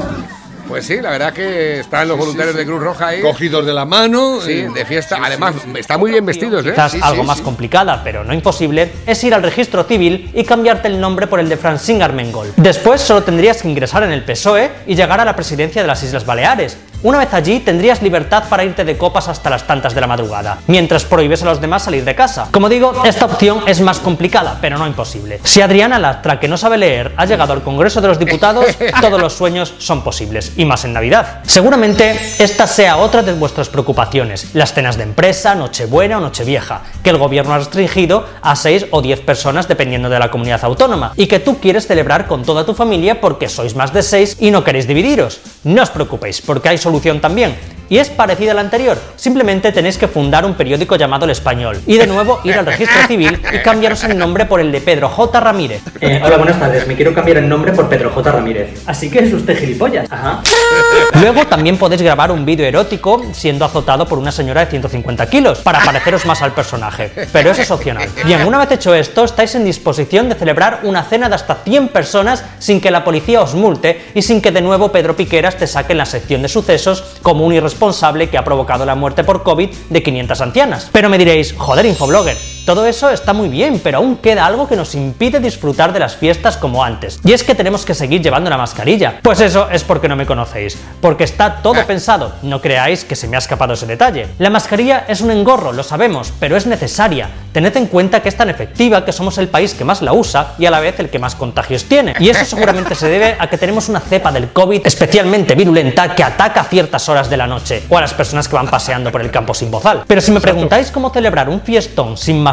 [0.73, 3.21] Pues sí, la verdad que están los voluntarios de Cruz Roja ahí.
[3.21, 4.41] Cogidos de la mano.
[4.41, 5.19] Sí, eh, de fiesta.
[5.21, 6.71] Además, están muy bien vestidos, ¿eh?
[6.71, 10.99] Quizás algo más complicada, pero no imposible, es ir al registro civil y cambiarte el
[10.99, 12.53] nombre por el de Francine Armengol.
[12.57, 16.01] Después solo tendrías que ingresar en el PSOE y llegar a la presidencia de las
[16.01, 16.75] Islas Baleares.
[17.03, 20.59] Una vez allí tendrías libertad para irte de copas hasta las tantas de la madrugada,
[20.67, 22.47] mientras prohíbes a los demás salir de casa.
[22.49, 25.41] Como digo, esta opción es más complicada, pero no imposible.
[25.43, 28.67] Si Adriana Lastra, que no sabe leer, ha llegado al Congreso de los Diputados,
[29.01, 31.41] todos los sueños son posibles, y más en Navidad.
[31.43, 37.09] Seguramente esta sea otra de vuestras preocupaciones, las cenas de empresa, Nochebuena o Nochevieja, que
[37.09, 41.27] el gobierno ha restringido a 6 o 10 personas dependiendo de la comunidad autónoma, y
[41.27, 44.63] que tú quieres celebrar con toda tu familia porque sois más de 6 y no
[44.63, 45.41] queréis dividiros.
[45.65, 47.55] No os preocupéis, porque hay solución también
[47.89, 48.97] y es parecida a la anterior.
[49.15, 53.01] Simplemente tenéis que fundar un periódico llamado El Español y de nuevo ir al registro
[53.07, 55.39] civil y cambiaros el nombre por el de Pedro J.
[55.39, 55.81] Ramírez.
[56.01, 56.87] Eh, hola, buenas tardes.
[56.87, 58.31] Me quiero cambiar el nombre por Pedro J.
[58.31, 58.81] Ramírez.
[58.87, 60.11] Así que es usted gilipollas.
[60.11, 60.41] Ajá.
[61.21, 65.59] Luego también podéis grabar un vídeo erótico siendo azotado por una señora de 150 kilos
[65.59, 68.09] para pareceros más al personaje, pero eso es opcional.
[68.25, 71.89] Bien, una vez hecho esto, estáis en disposición de celebrar una cena de hasta 100
[71.89, 75.67] personas sin que la policía os multe y sin que de nuevo Pedro Piqueras te
[75.67, 76.82] saque en la sección de sucesos
[77.21, 80.89] como un irresponsable que ha provocado la muerte por COVID de 500 ancianas.
[80.91, 84.77] Pero me diréis, joder, infoblogger, todo eso está muy bien, pero aún queda algo que
[84.77, 87.19] nos impide disfrutar de las fiestas como antes.
[87.25, 89.19] Y es que tenemos que seguir llevando la mascarilla.
[89.21, 93.27] Pues eso es porque no me conocéis, porque está todo pensado, no creáis que se
[93.27, 94.27] me ha escapado ese detalle.
[94.39, 97.29] La mascarilla es un engorro, lo sabemos, pero es necesaria.
[97.51, 100.53] Tened en cuenta que es tan efectiva que somos el país que más la usa
[100.57, 102.15] y a la vez el que más contagios tiene.
[102.19, 106.23] Y eso seguramente se debe a que tenemos una cepa del COVID especialmente virulenta que
[106.23, 109.21] ataca a ciertas horas de la noche o a las personas que van paseando por
[109.21, 110.03] el campo sin bozal.
[110.07, 112.52] Pero si me preguntáis cómo celebrar un fiestón sin mascarilla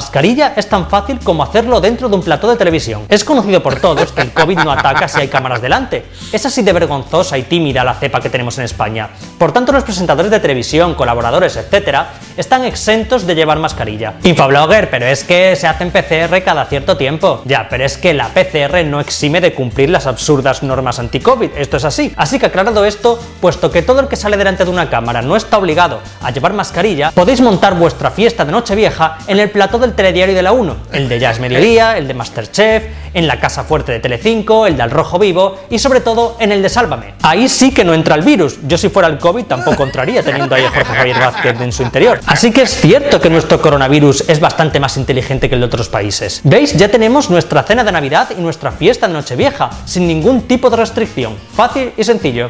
[0.56, 3.04] es tan fácil como hacerlo dentro de un plató de televisión.
[3.08, 6.06] Es conocido por todos que el COVID no ataca si hay cámaras delante.
[6.32, 9.10] Es así de vergonzosa y tímida la cepa que tenemos en España.
[9.38, 14.14] Por tanto, los presentadores de televisión, colaboradores, etcétera, están exentos de llevar mascarilla.
[14.24, 17.42] Infoblogger, pero es que se hacen PCR cada cierto tiempo.
[17.44, 21.50] Ya, pero es que la PCR no exime de cumplir las absurdas normas anti-COVID.
[21.56, 22.12] Esto es así.
[22.16, 25.36] Así que aclarado esto, puesto que todo el que sale delante de una cámara no
[25.36, 29.89] está obligado a llevar mascarilla, podéis montar vuestra fiesta de Nochevieja en el plató del
[29.94, 33.92] telediario de la 1, el de Jazz Mediodía, el de Masterchef, en la Casa Fuerte
[33.92, 37.14] de Telecinco, el de Al Rojo Vivo y sobre todo en el de Sálvame.
[37.22, 38.58] Ahí sí que no entra el virus.
[38.66, 41.82] Yo si fuera el COVID tampoco entraría teniendo ahí a Jorge Javier Vázquez en su
[41.82, 42.20] interior.
[42.26, 45.88] Así que es cierto que nuestro coronavirus es bastante más inteligente que el de otros
[45.88, 46.40] países.
[46.44, 46.76] ¿Veis?
[46.76, 50.76] Ya tenemos nuestra cena de Navidad y nuestra fiesta de Nochevieja, sin ningún tipo de
[50.76, 51.36] restricción.
[51.54, 52.48] Fácil y sencillo.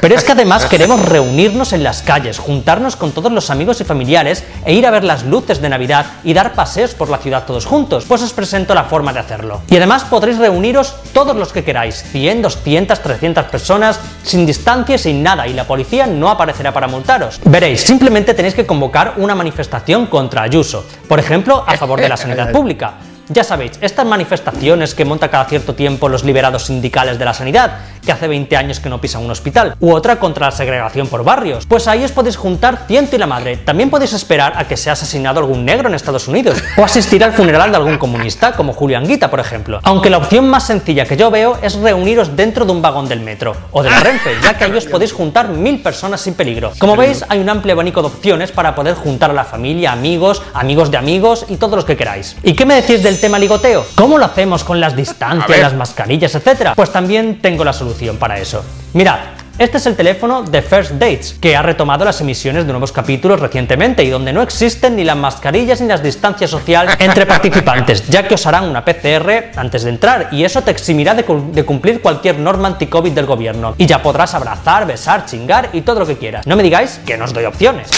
[0.00, 3.84] Pero es que además queremos reunirnos en las calles, juntarnos con todos los amigos y
[3.84, 7.44] familiares e ir a ver las luces de Navidad y dar paseos por la ciudad
[7.46, 8.04] todos juntos.
[8.06, 9.60] Pues os presento la forma de hacerlo.
[9.80, 15.22] Además podréis reuniros todos los que queráis, 100, 200, 300 personas, sin distancia y sin
[15.22, 17.40] nada, y la policía no aparecerá para multaros.
[17.44, 22.16] Veréis, simplemente tenéis que convocar una manifestación contra Ayuso, por ejemplo, a favor de la
[22.18, 22.94] sanidad pública.
[23.32, 27.78] Ya sabéis, estas manifestaciones que monta cada cierto tiempo los liberados sindicales de la sanidad,
[28.04, 31.24] que hace 20 años que no pisan un hospital, u otra contra la segregación por
[31.24, 33.56] barrios, pues ahí os podéis juntar ciento y la madre.
[33.56, 37.32] También podéis esperar a que sea asesinado algún negro en Estados Unidos, o asistir al
[37.32, 39.80] funeral de algún comunista, como Julio Anguita, por ejemplo.
[39.82, 43.20] Aunque la opción más sencilla que yo veo es reuniros dentro de un vagón del
[43.20, 46.72] metro, o de la Renfe, ya que ahí os podéis juntar mil personas sin peligro.
[46.78, 50.42] Como veis, hay un amplio abanico de opciones para poder juntar a la familia, amigos,
[50.54, 52.36] amigos de amigos y todos los que queráis.
[52.42, 53.84] ¿Y qué me decís del tema ligoteo?
[53.94, 56.74] ¿Cómo lo hacemos con las distancias, las mascarillas, etcétera?
[56.74, 58.64] Pues también tengo la solución para eso.
[58.92, 62.92] Mirad, este es el teléfono de First Dates, que ha retomado las emisiones de nuevos
[62.92, 68.08] capítulos recientemente y donde no existen ni las mascarillas ni las distancias sociales entre participantes,
[68.08, 71.64] ya que os harán una PCR antes de entrar y eso te eximirá de, de
[71.64, 73.74] cumplir cualquier norma anti-COVID del gobierno.
[73.76, 76.46] Y ya podrás abrazar, besar, chingar y todo lo que quieras.
[76.46, 77.90] No me digáis que no os doy opciones.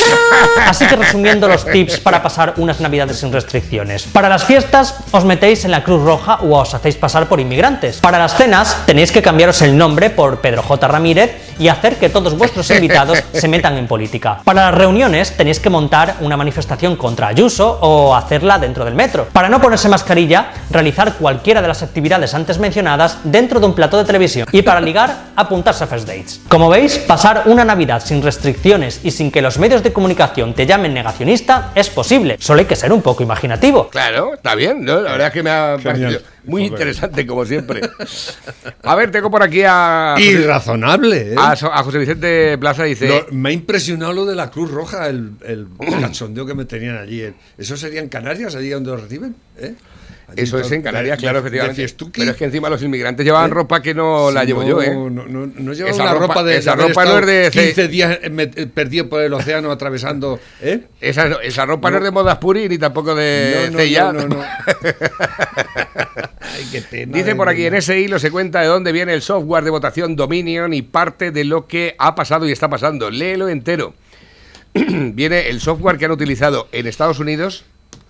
[0.67, 4.03] Así que resumiendo los tips para pasar unas navidades sin restricciones.
[4.03, 7.99] Para las fiestas os metéis en la Cruz Roja o os hacéis pasar por inmigrantes.
[7.99, 10.89] Para las cenas tenéis que cambiaros el nombre por Pedro J.
[10.89, 14.41] Ramírez y hacer que todos vuestros invitados se metan en política.
[14.45, 19.29] Para las reuniones tenéis que montar una manifestación contra Ayuso o hacerla dentro del metro.
[19.33, 23.97] Para no ponerse mascarilla, realizar cualquiera de las actividades antes mencionadas dentro de un plató
[23.97, 24.49] de televisión.
[24.51, 26.41] Y para ligar, apuntarse a First Dates.
[26.49, 30.67] Como veis, pasar una Navidad sin restricciones y sin que los medios de comunicación te
[30.67, 32.37] llamen negacionista es posible.
[32.41, 33.89] Solo hay que ser un poco imaginativo.
[33.89, 35.01] Claro, está bien, ¿no?
[35.01, 37.81] La verdad es que me ha parecido muy interesante, como siempre.
[38.83, 40.15] A ver, tengo por aquí a.
[40.19, 41.37] Y razonable, ¿eh?
[41.39, 43.09] A, José Vicente Plaza dice.
[43.09, 45.67] Lo- me ha impresionado lo de la Cruz Roja, el, el
[46.01, 47.25] cachondeo que me tenían allí.
[47.59, 49.35] ¿Eso sería en Canarias, allí donde lo reciben?
[49.59, 49.75] ¿Eh?
[50.35, 51.87] Eso es en Canarias, claro, efectivamente.
[52.15, 53.55] Pero es que encima los inmigrantes llevaban ¿Eh?
[53.55, 54.89] ropa que no la llevo no, yo, ¿eh?
[54.95, 57.63] No, no, no lleva Esa ropa- ropa, de esa de ropa no es de estado
[57.67, 60.41] ce- 15 días eh, eh, perdido por el océano atravesando.
[60.63, 60.85] ¿eh?
[61.03, 61.97] Esa, esa ropa no.
[61.97, 61.99] No.
[61.99, 64.43] es de modas puri ni tampoco de No, no,
[66.53, 67.19] No, no, no.
[67.19, 70.17] Dice por aquí, en ese hilo se cuenta de dónde viene el software de votación
[70.17, 73.11] Dominion y parte de lo que ha pasado y está pasando.
[73.11, 73.95] Léelo entero.
[74.75, 77.65] viene el software que han utilizado en Estados Unidos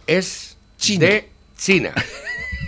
[0.07, 0.57] es
[1.01, 1.93] de China.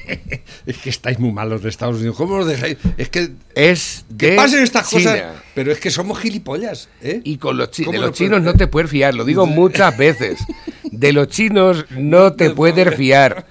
[0.67, 2.17] es que estáis muy malos de Estados Unidos.
[2.17, 2.77] ¿Cómo os dejáis?
[2.97, 5.13] Es que es que de pasen estas China.
[5.13, 6.89] cosas, pero es que somos gilipollas.
[7.03, 7.21] ¿eh?
[7.25, 9.25] Y con los, chi- ¿Cómo de lo los chinos puedes no te puedes fiar, lo
[9.25, 10.39] digo muchas veces.
[10.83, 13.47] De los chinos no te puedes fiar.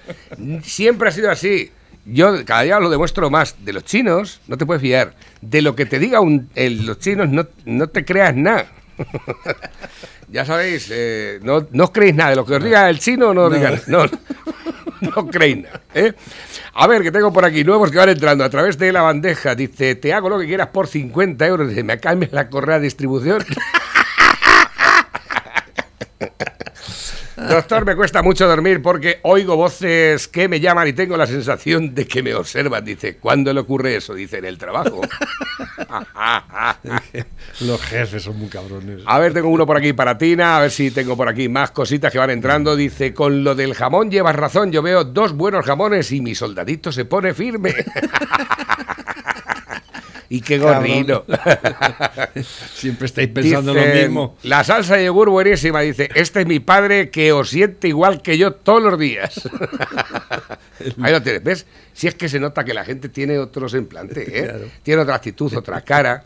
[0.62, 1.70] Siempre ha sido así.
[2.06, 3.56] Yo cada día lo demuestro más.
[3.64, 5.14] De los chinos no te puedes fiar.
[5.40, 8.66] De lo que te diga un- el- los chinos no, no te creas nada.
[10.28, 12.30] ya sabéis, eh, no, no os creéis nada.
[12.30, 13.56] De lo que os diga el chino no os No.
[13.56, 13.80] digan.
[13.86, 14.04] No,
[15.00, 15.80] no creéis nada.
[15.94, 16.12] ¿eh?
[16.74, 19.54] A ver, que tengo por aquí nuevos que van entrando a través de la bandeja.
[19.54, 21.68] Dice, te hago lo que quieras por 50 euros.
[21.68, 23.44] Dice, me cambias la correa de distribución.
[27.36, 31.94] Doctor, me cuesta mucho dormir porque oigo voces que me llaman y tengo la sensación
[31.94, 32.84] de que me observan.
[32.84, 34.14] Dice, ¿cuándo le ocurre eso?
[34.14, 35.00] Dice, en el trabajo.
[37.60, 39.02] Los jefes son muy cabrones.
[39.06, 41.72] A ver, tengo uno por aquí para Tina, a ver si tengo por aquí más
[41.72, 42.76] cositas que van entrando.
[42.76, 46.92] Dice, con lo del jamón llevas razón, yo veo dos buenos jamones y mi soldadito
[46.92, 47.74] se pone firme.
[50.34, 51.24] y qué gorrino.
[52.74, 54.36] Siempre estáis pensando en lo mismo.
[54.42, 58.36] La salsa de yogur buenísima, dice, este es mi padre que os siente igual que
[58.36, 59.48] yo todos los días.
[61.00, 61.66] Ahí lo tienes, ¿ves?
[61.92, 64.70] Si es que se nota que la gente tiene otro semblante, ¿eh?
[64.82, 66.24] Tiene otra actitud, otra cara.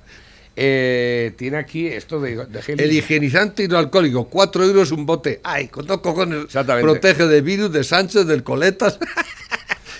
[0.56, 2.80] Eh, tiene aquí esto de, de gel.
[2.80, 5.40] El higienizante hidroalcohólico, 4 euros un bote.
[5.44, 6.46] Ay, con dos cojones.
[6.80, 8.98] Protege de virus, de Sánchez, del Coletas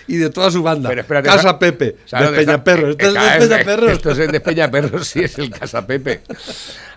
[0.09, 0.89] y de toda su banda.
[0.89, 2.37] Pero espérate, Casa ¿sabes- Pepe, ¿sabes de?
[2.39, 2.91] Peñaperros.
[2.99, 3.93] Este es Eh, de eh, Peñaperros.
[3.93, 6.21] Esto es el de Peñaperros, sí, es el Casa Pepe.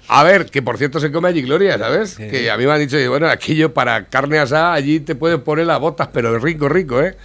[0.07, 2.16] A ver, que por cierto se come allí Gloria, ¿sabes?
[2.18, 5.41] Que a mí me han dicho, bueno, aquí yo para carne asada, allí te pueden
[5.41, 7.16] poner las botas, pero rico, rico, ¿eh?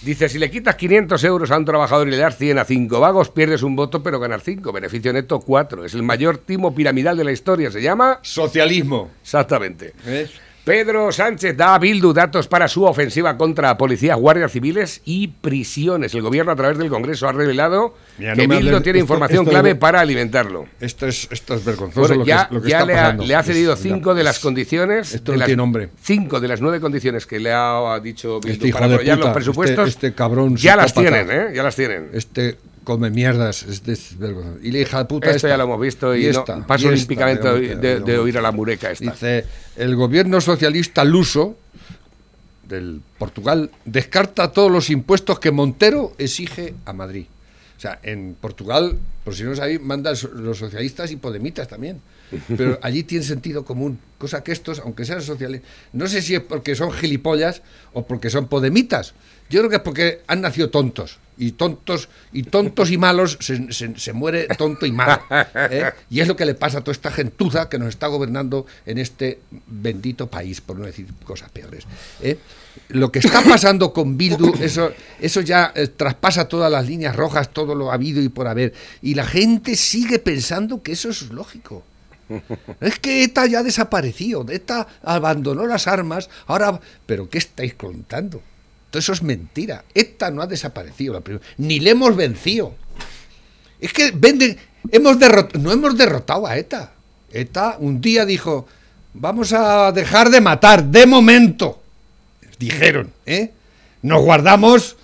[0.00, 2.98] Dice, si le quitas 500 euros a un trabajador y le das 100 a 5
[2.98, 4.72] vagos, pierdes un voto, pero ganas 5.
[4.72, 5.84] Beneficio neto 4.
[5.84, 7.70] Es el mayor timo piramidal de la historia.
[7.70, 8.18] Se llama...
[8.22, 9.12] Socialismo.
[9.22, 9.92] Exactamente.
[10.04, 10.30] ¿Ves?
[10.64, 16.14] Pedro Sánchez da a Bildu datos para su ofensiva contra policías, guardias civiles y prisiones.
[16.14, 19.40] El gobierno a través del Congreso ha revelado Mira, que no Bildu tiene esto- información
[19.40, 20.66] esto clave de- para alimentarlo.
[20.78, 23.02] Esto es, esto es vergonzoso Bueno, lo que, ya, lo que ya está le, ha,
[23.02, 23.24] pasando.
[23.24, 25.14] le ha cedido Es- cinco de las es- condiciones.
[25.14, 25.88] esto de no las- tiene nombre.
[26.00, 29.88] Cinco de las nueve condiciones que le ha dicho Bildu Este para apoyar los presupuestos.
[29.88, 31.46] Este, este cabrón ya las tienen, ¿eh?
[31.56, 32.10] Ya las tienen.
[32.12, 33.62] Este come mierdas.
[33.62, 33.82] Es.
[34.62, 35.48] Y la hija de puta Esto esta.
[35.48, 38.38] ya lo hemos visto y, esta, paso y esta, olímpicamente de- de, de- de oír
[38.38, 39.10] a la mureca esta.
[39.10, 39.44] Dice,
[39.76, 41.56] el gobierno socialista luso
[42.68, 47.26] del Portugal descarta todos los impuestos que Montero exige a Madrid.
[47.82, 52.00] O sea, en Portugal, por si no sabéis, mandan los socialistas y podemitas también.
[52.56, 56.42] Pero allí tiene sentido común, cosa que estos, aunque sean socialistas, no sé si es
[56.42, 57.60] porque son gilipollas
[57.92, 59.14] o porque son podemitas.
[59.50, 61.18] Yo creo que es porque han nacido tontos.
[61.36, 65.20] Y tontos y tontos y malos se muere tonto y malo.
[65.68, 65.90] ¿eh?
[66.08, 68.98] Y es lo que le pasa a toda esta gentuza que nos está gobernando en
[68.98, 71.84] este bendito país, por no decir cosas peores.
[72.22, 72.38] ¿eh?
[72.88, 77.50] Lo que está pasando con Bildu, eso, eso ya eh, traspasa todas las líneas rojas,
[77.52, 78.72] todo lo habido y por haber.
[79.00, 81.84] Y la gente sigue pensando que eso es lógico.
[82.80, 86.80] Es que ETA ya desapareció, ETA abandonó las armas, ahora...
[87.04, 88.42] ¿Pero qué estáis contando?
[88.90, 89.84] Todo eso es mentira.
[89.94, 91.22] ETA no ha desaparecido, la
[91.58, 92.74] ni le hemos vencido.
[93.80, 94.56] Es que venden,
[94.90, 96.92] hemos derrot- no hemos derrotado a ETA.
[97.32, 98.66] ETA un día dijo,
[99.12, 101.81] vamos a dejar de matar, de momento.
[102.62, 103.50] Dijeron, ¿eh?
[104.02, 104.94] Nos guardamos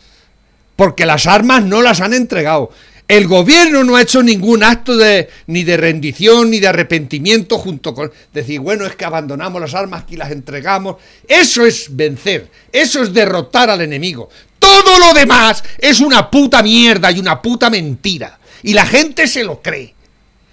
[0.76, 2.70] porque las armas no las han entregado.
[3.08, 7.94] El gobierno no ha hecho ningún acto de ni de rendición ni de arrepentimiento junto
[7.94, 10.98] con decir, bueno, es que abandonamos las armas y las entregamos.
[11.26, 14.28] Eso es vencer, eso es derrotar al enemigo.
[14.60, 18.38] Todo lo demás es una puta mierda y una puta mentira.
[18.62, 19.96] Y la gente se lo cree.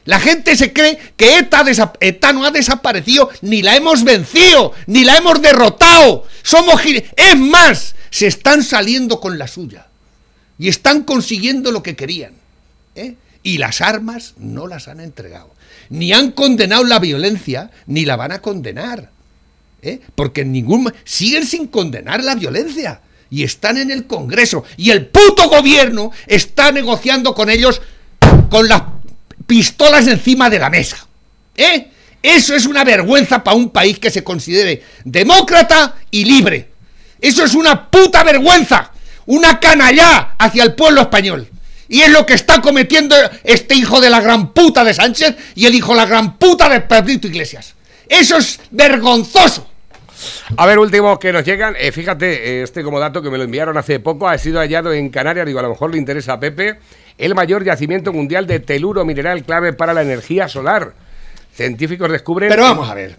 [0.05, 5.17] La gente se cree que ETA, no ha desaparecido, ni la hemos vencido, ni la
[5.17, 6.25] hemos derrotado.
[6.43, 9.87] Somos Es más, se están saliendo con la suya.
[10.59, 12.33] Y están consiguiendo lo que querían.
[12.93, 13.15] ¿eh?
[13.41, 15.49] Y las armas no las han entregado.
[15.89, 19.09] Ni han condenado la violencia, ni la van a condenar.
[19.81, 20.01] ¿eh?
[20.13, 20.93] Porque en ningún...
[21.03, 23.01] Siguen sin condenar la violencia.
[23.31, 24.63] Y están en el Congreso.
[24.77, 27.81] Y el puto gobierno está negociando con ellos
[28.49, 28.83] con las
[29.45, 31.05] pistolas encima de la mesa.
[31.55, 31.87] ¿Eh?
[32.21, 36.69] Eso es una vergüenza para un país que se considere demócrata y libre.
[37.21, 38.91] Eso es una puta vergüenza.
[39.27, 41.47] Una canallá hacia el pueblo español.
[41.87, 45.65] Y es lo que está cometiendo este hijo de la gran puta de Sánchez y
[45.65, 47.75] el hijo de la gran puta de Pedrito Iglesias.
[48.09, 49.69] Eso es vergonzoso.
[50.57, 51.75] A ver, último que nos llegan.
[51.77, 54.93] Eh, fíjate, eh, este como dato que me lo enviaron hace poco, ha sido hallado
[54.93, 56.79] en Canarias, digo, a lo mejor le interesa a Pepe,
[57.17, 60.93] el mayor yacimiento mundial de teluro mineral clave para la energía solar.
[61.53, 62.49] Científicos descubren...
[62.49, 63.17] Pero vamos a ver.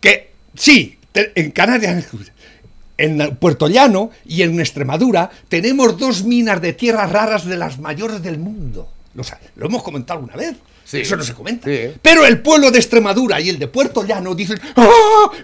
[0.00, 2.08] Que sí, en Canarias,
[2.98, 8.22] en Puerto Llano y en Extremadura tenemos dos minas de tierras raras de las mayores
[8.22, 8.88] del mundo.
[9.14, 9.22] Lo,
[9.56, 10.56] lo hemos comentado alguna vez.
[10.88, 11.00] Sí.
[11.02, 11.68] Eso no se comenta.
[11.68, 11.92] Sí.
[12.00, 14.88] Pero el pueblo de Extremadura y el de Puerto Llano dicen, "Ah,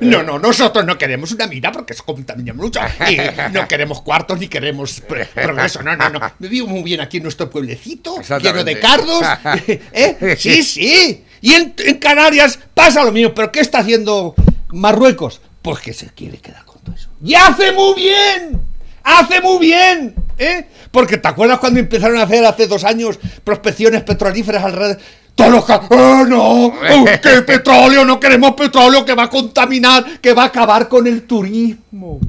[0.01, 2.81] no, no, nosotros no queremos una mina porque se contamina mucho.
[3.11, 3.19] Y
[3.53, 5.83] no queremos cuartos ni queremos pro- progreso.
[5.83, 6.21] No, no, no.
[6.39, 9.23] Vivimos muy bien aquí en nuestro pueblecito, lleno de cardos.
[9.69, 10.35] ¿Eh?
[10.39, 11.25] Sí, sí.
[11.43, 13.35] Y en, en Canarias pasa lo mismo.
[13.35, 14.35] ¿Pero qué está haciendo
[14.71, 15.43] Marruecos?
[15.61, 17.11] Pues que se quiere quedar con todo eso.
[17.23, 18.63] ¡Y hace muy bien!
[19.03, 20.15] ¡Hace muy bien!
[20.39, 20.65] ¿Eh?
[20.91, 24.99] Porque ¿te acuerdas cuando empezaron a hacer hace dos años prospecciones petrolíferas alrededor?
[25.35, 26.66] Todos los ca- ¡Oh, no!
[26.66, 28.05] ¡Oh, ¡Que petróleo!
[28.05, 32.20] No queremos petróleo que va a contaminar, que va a acabar con el turismo.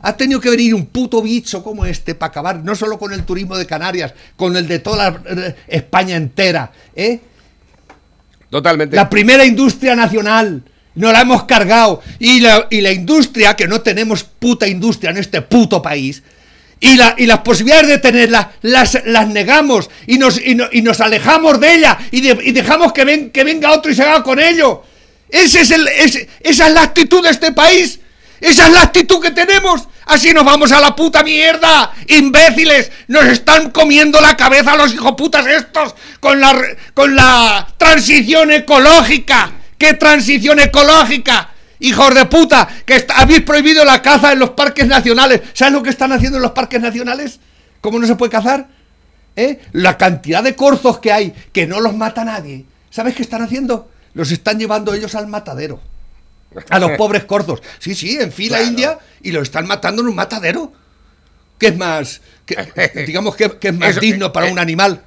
[0.00, 3.24] Ha tenido que venir un puto bicho como este para acabar no solo con el
[3.24, 6.70] turismo de Canarias, con el de toda la, eh, España entera.
[6.96, 7.20] ¿eh?
[8.50, 8.96] Totalmente.
[8.96, 10.62] La primera industria nacional.
[10.94, 12.00] Nos la hemos cargado.
[12.20, 16.22] Y la, y la industria, que no tenemos puta industria en este puto país.
[16.80, 20.82] Y, la, y las posibilidades de tenerla las, las negamos y nos, y, no- y
[20.82, 24.02] nos alejamos de ella y, de- y dejamos que, ven, que venga otro y se
[24.02, 24.82] haga con ello.
[25.30, 28.00] Ese es el, ese- esa es la actitud de este país.
[28.40, 29.84] Esa es la actitud que tenemos.
[30.06, 31.90] Así nos vamos a la puta mierda.
[32.08, 32.90] Imbéciles.
[33.08, 36.54] Nos están comiendo la cabeza los hijoputas estos con la,
[36.92, 39.50] con la transición ecológica.
[39.78, 41.53] ¿Qué transición ecológica?
[41.84, 45.42] Hijos de puta, que habéis prohibido la caza en los parques nacionales.
[45.52, 47.40] ¿Sabes lo que están haciendo en los parques nacionales?
[47.82, 48.68] ¿Cómo no se puede cazar?
[49.36, 49.60] ¿Eh?
[49.72, 52.64] La cantidad de corzos que hay, que no los mata nadie.
[52.88, 53.90] ¿Sabes qué están haciendo?
[54.14, 55.78] Los están llevando ellos al matadero.
[56.70, 57.60] A los pobres corzos.
[57.80, 60.72] Sí, sí, en fila india y los están matando en un matadero.
[61.58, 62.22] ¿Qué es más?
[63.06, 64.52] digamos que, que es más Eso, digno para eh.
[64.52, 65.02] un animal.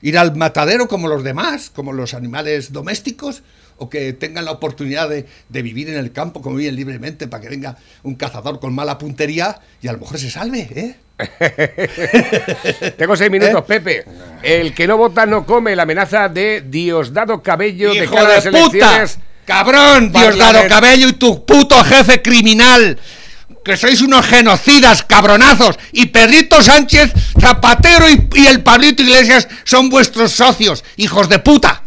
[0.00, 3.42] Ir al matadero como los demás, como los animales domésticos,
[3.78, 7.42] o que tengan la oportunidad de, de vivir en el campo como viven libremente, para
[7.42, 10.96] que venga un cazador con mala puntería y a lo mejor se salve, ¿eh?
[12.98, 14.04] Tengo seis minutos, Pepe.
[14.42, 15.76] El que no vota no come.
[15.76, 18.76] La amenaza de Diosdado Cabello de ¡Hijo cara a de las puta!
[18.76, 19.18] elecciones.
[19.44, 20.12] ¡Cabrón!
[20.12, 22.98] Diosdado Cabello y tu puto jefe criminal.
[23.64, 25.78] Que sois unos genocidas, cabronazos.
[25.92, 31.83] Y Pedrito Sánchez, Zapatero y, y el Pablito Iglesias son vuestros socios, hijos de puta.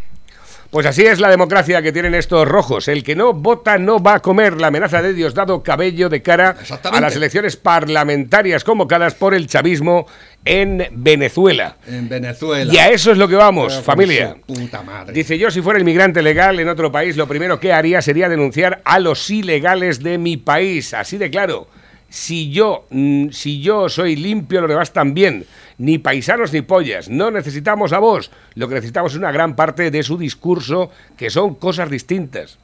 [0.77, 2.87] Pues así es la democracia que tienen estos rojos.
[2.87, 6.55] El que no vota no va a comer la amenaza de Diosdado Cabello de cara
[6.83, 10.05] a las elecciones parlamentarias convocadas por el chavismo
[10.45, 11.77] en Venezuela.
[11.87, 12.71] En Venezuela.
[12.71, 14.37] Y a eso es lo que vamos, Pero familia.
[14.45, 15.13] Puta madre.
[15.13, 18.83] Dice yo, si fuera inmigrante legal en otro país, lo primero que haría sería denunciar
[18.85, 20.93] a los ilegales de mi país.
[20.93, 21.67] Así de claro.
[22.07, 25.43] Si yo, mm, si yo soy limpio, los demás también.
[25.79, 27.07] Ni paisanos ni pollas.
[27.09, 28.31] No necesitamos a vos.
[28.55, 32.57] Lo que necesitamos es una gran parte de su discurso, que son cosas distintas.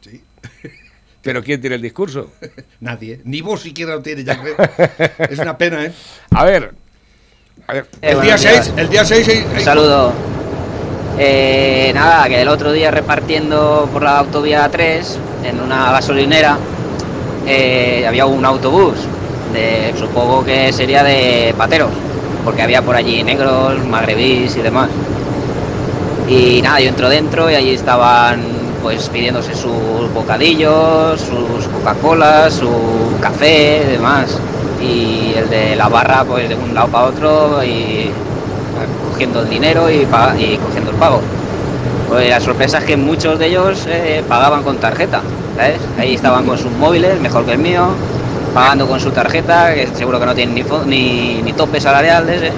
[0.00, 0.22] Sí.
[1.22, 2.32] Pero ¿quién tiene el discurso?
[2.80, 3.20] Nadie.
[3.24, 4.40] Ni vos siquiera lo tienes, ya.
[5.30, 5.92] Es una pena, ¿eh?
[6.30, 6.74] A ver.
[7.66, 7.86] A ver.
[8.02, 8.64] Eh, el, día buenos días.
[8.66, 10.12] 6, el día 6 hay- Un saludo.
[11.20, 16.56] Eh, nada, que el otro día repartiendo por la autovía 3, en una gasolinera,
[17.46, 18.94] eh, había un autobús,
[19.98, 21.90] supongo que sería de pateros,
[22.44, 24.88] porque había por allí negros, magrebís y demás.
[26.28, 28.42] Y nada, yo entro dentro y allí estaban
[28.82, 32.70] pues pidiéndose sus bocadillos, sus Coca-Colas, su
[33.20, 34.38] café y demás.
[34.80, 38.10] Y el de la barra pues de un lado para otro y
[39.10, 41.20] cogiendo el dinero y, y cogiendo el pago.
[42.08, 45.20] Pues la sorpresa es que muchos de ellos eh, pagaban con tarjeta.
[45.98, 47.88] Ahí estaban con sus móviles, mejor que el mío,
[48.60, 52.26] pagando con su tarjeta, que seguro que no tienen ni, fo- ni, ni tope salarial
[52.26, 52.52] de ese.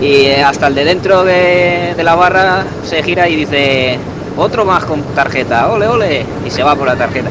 [0.00, 3.98] Y eh, hasta el de dentro de, de la barra se gira y dice,
[4.36, 7.30] otro más con tarjeta, ole, ole, y se va por la tarjeta.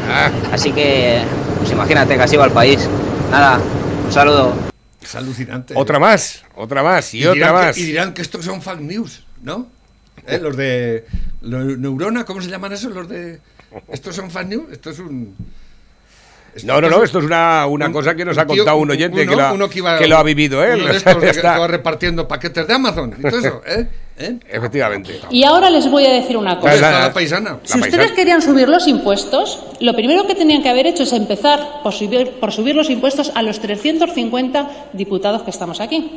[0.51, 1.21] Así que,
[1.59, 2.87] pues imagínate que así va el país.
[3.31, 3.59] Nada,
[4.05, 4.53] un saludo.
[5.01, 5.73] Es alucinante.
[5.75, 7.75] Otra más, otra más y, otra más.
[7.75, 9.67] Que, y dirán que estos son fake news, ¿no?
[10.25, 10.39] ¿Eh?
[10.41, 11.05] Los de
[11.41, 12.93] lo- Neurona, ¿cómo se llaman esos?
[12.93, 13.41] Los de...
[13.89, 14.65] ¿Estos son fake news?
[14.71, 15.35] Esto es un...
[16.63, 19.21] No, no, no, esto es una, una cosa que nos ha tío- contado un oyente
[19.23, 20.81] uno- que, lo ha, uno que iba- que lo ha vivido él.
[20.81, 23.87] Uno de estos de que Está- estaba repartiendo paquetes de Amazon y todo eso, ¿eh?
[24.19, 24.37] ¿Eh?
[24.51, 25.19] Efectivamente.
[25.31, 26.71] Y ahora les voy a decir una cosa.
[26.73, 27.57] ¿Dónde está la paisana?
[27.63, 31.81] Si ustedes querían subir los impuestos, lo primero que tenían que haber hecho es empezar
[31.81, 36.11] por subir, por subir los impuestos a los 350 diputados que estamos aquí.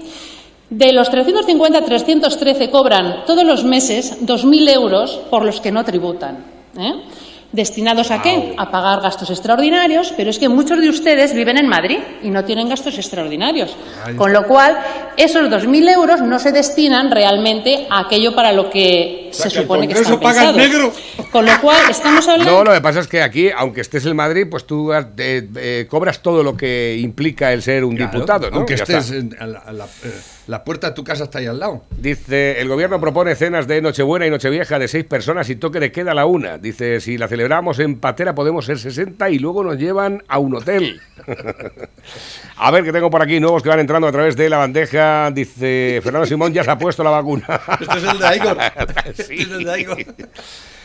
[0.69, 6.45] De los 350, 313 cobran todos los meses 2.000 euros por los que no tributan.
[6.79, 6.93] ¿eh?
[7.53, 8.55] ¿Destinados a qué?
[8.59, 12.45] A pagar gastos extraordinarios, pero es que muchos de ustedes viven en Madrid y no
[12.45, 13.75] tienen gastos extraordinarios.
[14.17, 14.77] Con lo cual,
[15.17, 19.95] esos 2.000 euros no se destinan realmente a aquello para lo que se supone que,
[19.95, 20.95] están pensados.
[21.31, 22.53] Con lo cual, estamos hablando...
[22.53, 25.87] No, lo que pasa es que aquí, aunque estés en Madrid, pues tú eh, eh,
[25.89, 28.59] cobras todo lo que implica el ser un diputado, ¿no?
[28.59, 30.13] Aunque Ya estés a la, a la- eh,
[30.47, 31.83] la puerta de tu casa está ahí al lado.
[31.91, 35.91] Dice, el gobierno propone cenas de Nochebuena y Nochevieja de seis personas y toque de
[35.91, 36.57] queda a la una.
[36.57, 40.55] Dice, si la celebramos en Patera podemos ser 60 y luego nos llevan a un
[40.55, 41.01] hotel.
[42.57, 45.33] a ver, que tengo por aquí nuevos que van entrando a través de la bandeja.
[45.33, 47.45] Dice, Fernando Simón ya se ha puesto la vacuna.
[47.81, 48.57] Este es el de Igor.
[49.27, 49.47] Sí.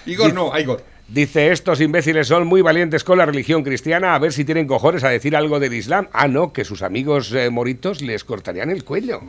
[0.06, 0.34] Igor.
[0.34, 0.84] No, Igor.
[1.08, 5.04] Dice, estos imbéciles son muy valientes con la religión cristiana, a ver si tienen cojones
[5.04, 6.08] a decir algo del Islam.
[6.14, 9.20] Ah, no, que sus amigos eh, moritos les cortarían el cuello.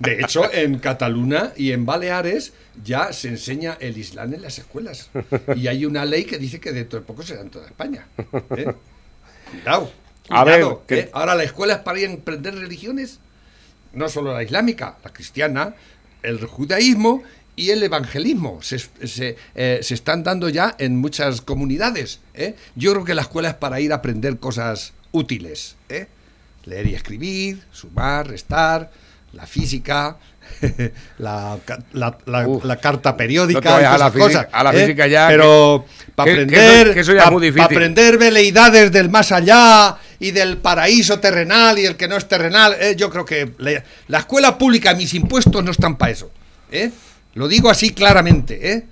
[0.00, 2.52] De hecho, en Cataluña y en Baleares
[2.84, 5.10] ya se enseña el Islam en las escuelas.
[5.54, 8.08] Y hay una ley que dice que dentro de poco será en toda España.
[8.56, 8.74] ¿eh?
[9.52, 9.92] Cuidado.
[10.30, 11.10] A ver, cuidado, que- ¿eh?
[11.12, 13.20] Ahora la escuela es para aprender religiones,
[13.92, 15.74] no solo la islámica, la cristiana,
[16.24, 17.22] el judaísmo
[17.58, 18.60] y el evangelismo.
[18.62, 22.20] Se, se, eh, se están dando ya en muchas comunidades.
[22.34, 22.54] ¿eh?
[22.76, 25.76] Yo creo que la escuela es para ir a aprender cosas útiles.
[25.88, 26.06] ¿eh?
[26.64, 28.90] Leer y escribir, sumar, restar,
[29.32, 30.16] la física,
[31.18, 31.58] la,
[31.92, 34.80] la- la- la carta periódica, no a la física- cosas, a la ¿eh?
[34.80, 35.84] física ya, Pero
[36.14, 37.62] para aprender, que eso ya es pa- muy pa difícil.
[37.64, 42.74] aprender veleidades del más allá y del paraíso terrenal y el que no es terrenal,
[42.80, 43.52] eh, yo creo que
[44.08, 46.30] la escuela pública, mis impuestos no están para eso.
[46.70, 46.90] ¿eh?
[47.38, 48.72] Lo digo así claramente.
[48.72, 48.84] ¿eh?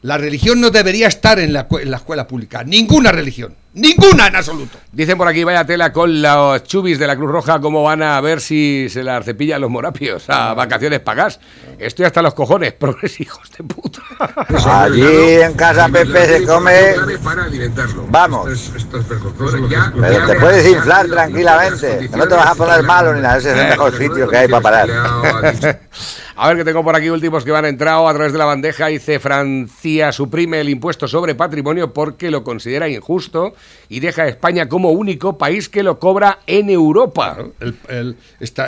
[0.00, 2.64] La religión no debería estar en la, en la escuela pública.
[2.64, 3.54] Ninguna religión.
[3.74, 4.78] Ninguna en absoluto.
[4.92, 8.20] Dicen por aquí, vaya tela con los chubis de la Cruz Roja, cómo van a
[8.20, 11.40] ver si se las cepillan los morapios a vacaciones pagas.
[11.76, 14.00] Estoy hasta los cojones, progres hijos de puta.
[14.64, 16.94] Allí en casa Pepe se come.
[18.10, 18.70] Vamos.
[20.00, 22.08] Pero te puedes inflar tranquilamente.
[22.08, 23.38] que no te vas a poner malo ni nada.
[23.38, 24.88] Ese es el mejor sitio que hay para parar.
[26.36, 28.88] A ver que tengo por aquí últimos que van entrado a través de la bandeja.
[28.88, 33.54] Dice Francia suprime el impuesto sobre patrimonio porque lo considera injusto
[33.88, 37.46] y deja a España como único país que lo cobra en Europa.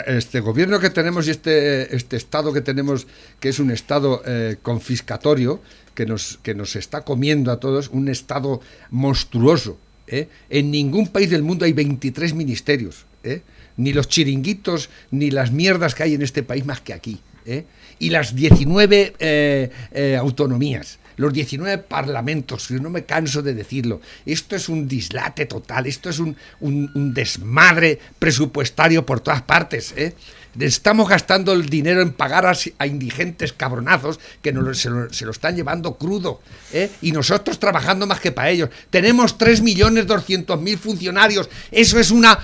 [0.07, 3.07] Este gobierno que tenemos y este, este Estado que tenemos,
[3.39, 5.61] que es un Estado eh, confiscatorio,
[5.93, 9.77] que nos, que nos está comiendo a todos, un Estado monstruoso.
[10.07, 10.27] ¿eh?
[10.49, 13.05] En ningún país del mundo hay 23 ministerios.
[13.23, 13.41] ¿eh?
[13.77, 17.19] Ni los chiringuitos, ni las mierdas que hay en este país más que aquí.
[17.47, 17.65] ¿eh?
[17.99, 24.01] Y las 19 eh, eh, autonomías los 19 parlamentos, que no me canso de decirlo.
[24.25, 29.93] Esto es un dislate total, esto es un, un- desmadre presupuestario por todas partes.
[29.97, 30.13] ¿eh?
[30.59, 35.55] Estamos gastando el dinero en pagar a, indigentes cabronazos que se, lo, se lo están
[35.55, 36.41] llevando crudo.
[36.73, 36.89] ¿eh?
[37.01, 38.69] Y nosotros trabajando más que para ellos.
[38.89, 41.49] Tenemos 3.200.000 funcionarios.
[41.71, 42.39] Eso es una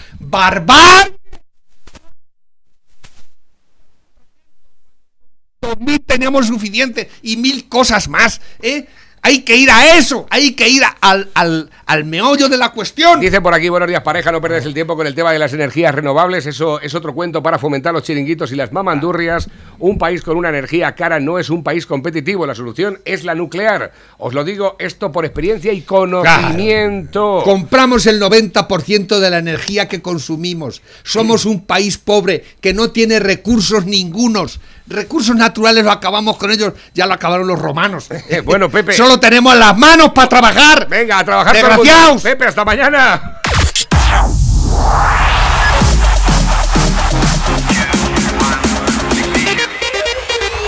[5.63, 8.85] 2.000 teníamos suficiente y mil cosas más, ¿eh?
[9.25, 12.73] Hay que ir a eso, hay que ir a- al, al, al meollo de la
[12.73, 13.21] cuestión.
[13.21, 15.53] Dice por aquí, buenos días pareja, no perdes el tiempo con el tema de las
[15.53, 19.47] energías renovables, eso es otro cuento para fomentar los chiringuitos y las mamandurrias.
[19.79, 23.33] Un país con una energía cara no es un país competitivo, la solución es la
[23.33, 23.93] nuclear.
[24.17, 27.41] Os lo digo esto por experiencia y conocimiento.
[27.45, 30.81] Compramos el 90% de la energía que consumimos.
[31.03, 34.59] Somos un país pobre que no tiene recursos ningunos.
[34.87, 38.09] Recursos naturales lo acabamos con ellos, ya lo acabaron los romanos.
[38.43, 38.93] bueno, Pepe.
[38.93, 40.87] Solo tenemos las manos para trabajar.
[40.89, 41.55] Venga, a trabajar.
[41.55, 42.21] Desgraciados.
[42.21, 43.41] Pepe, hasta mañana.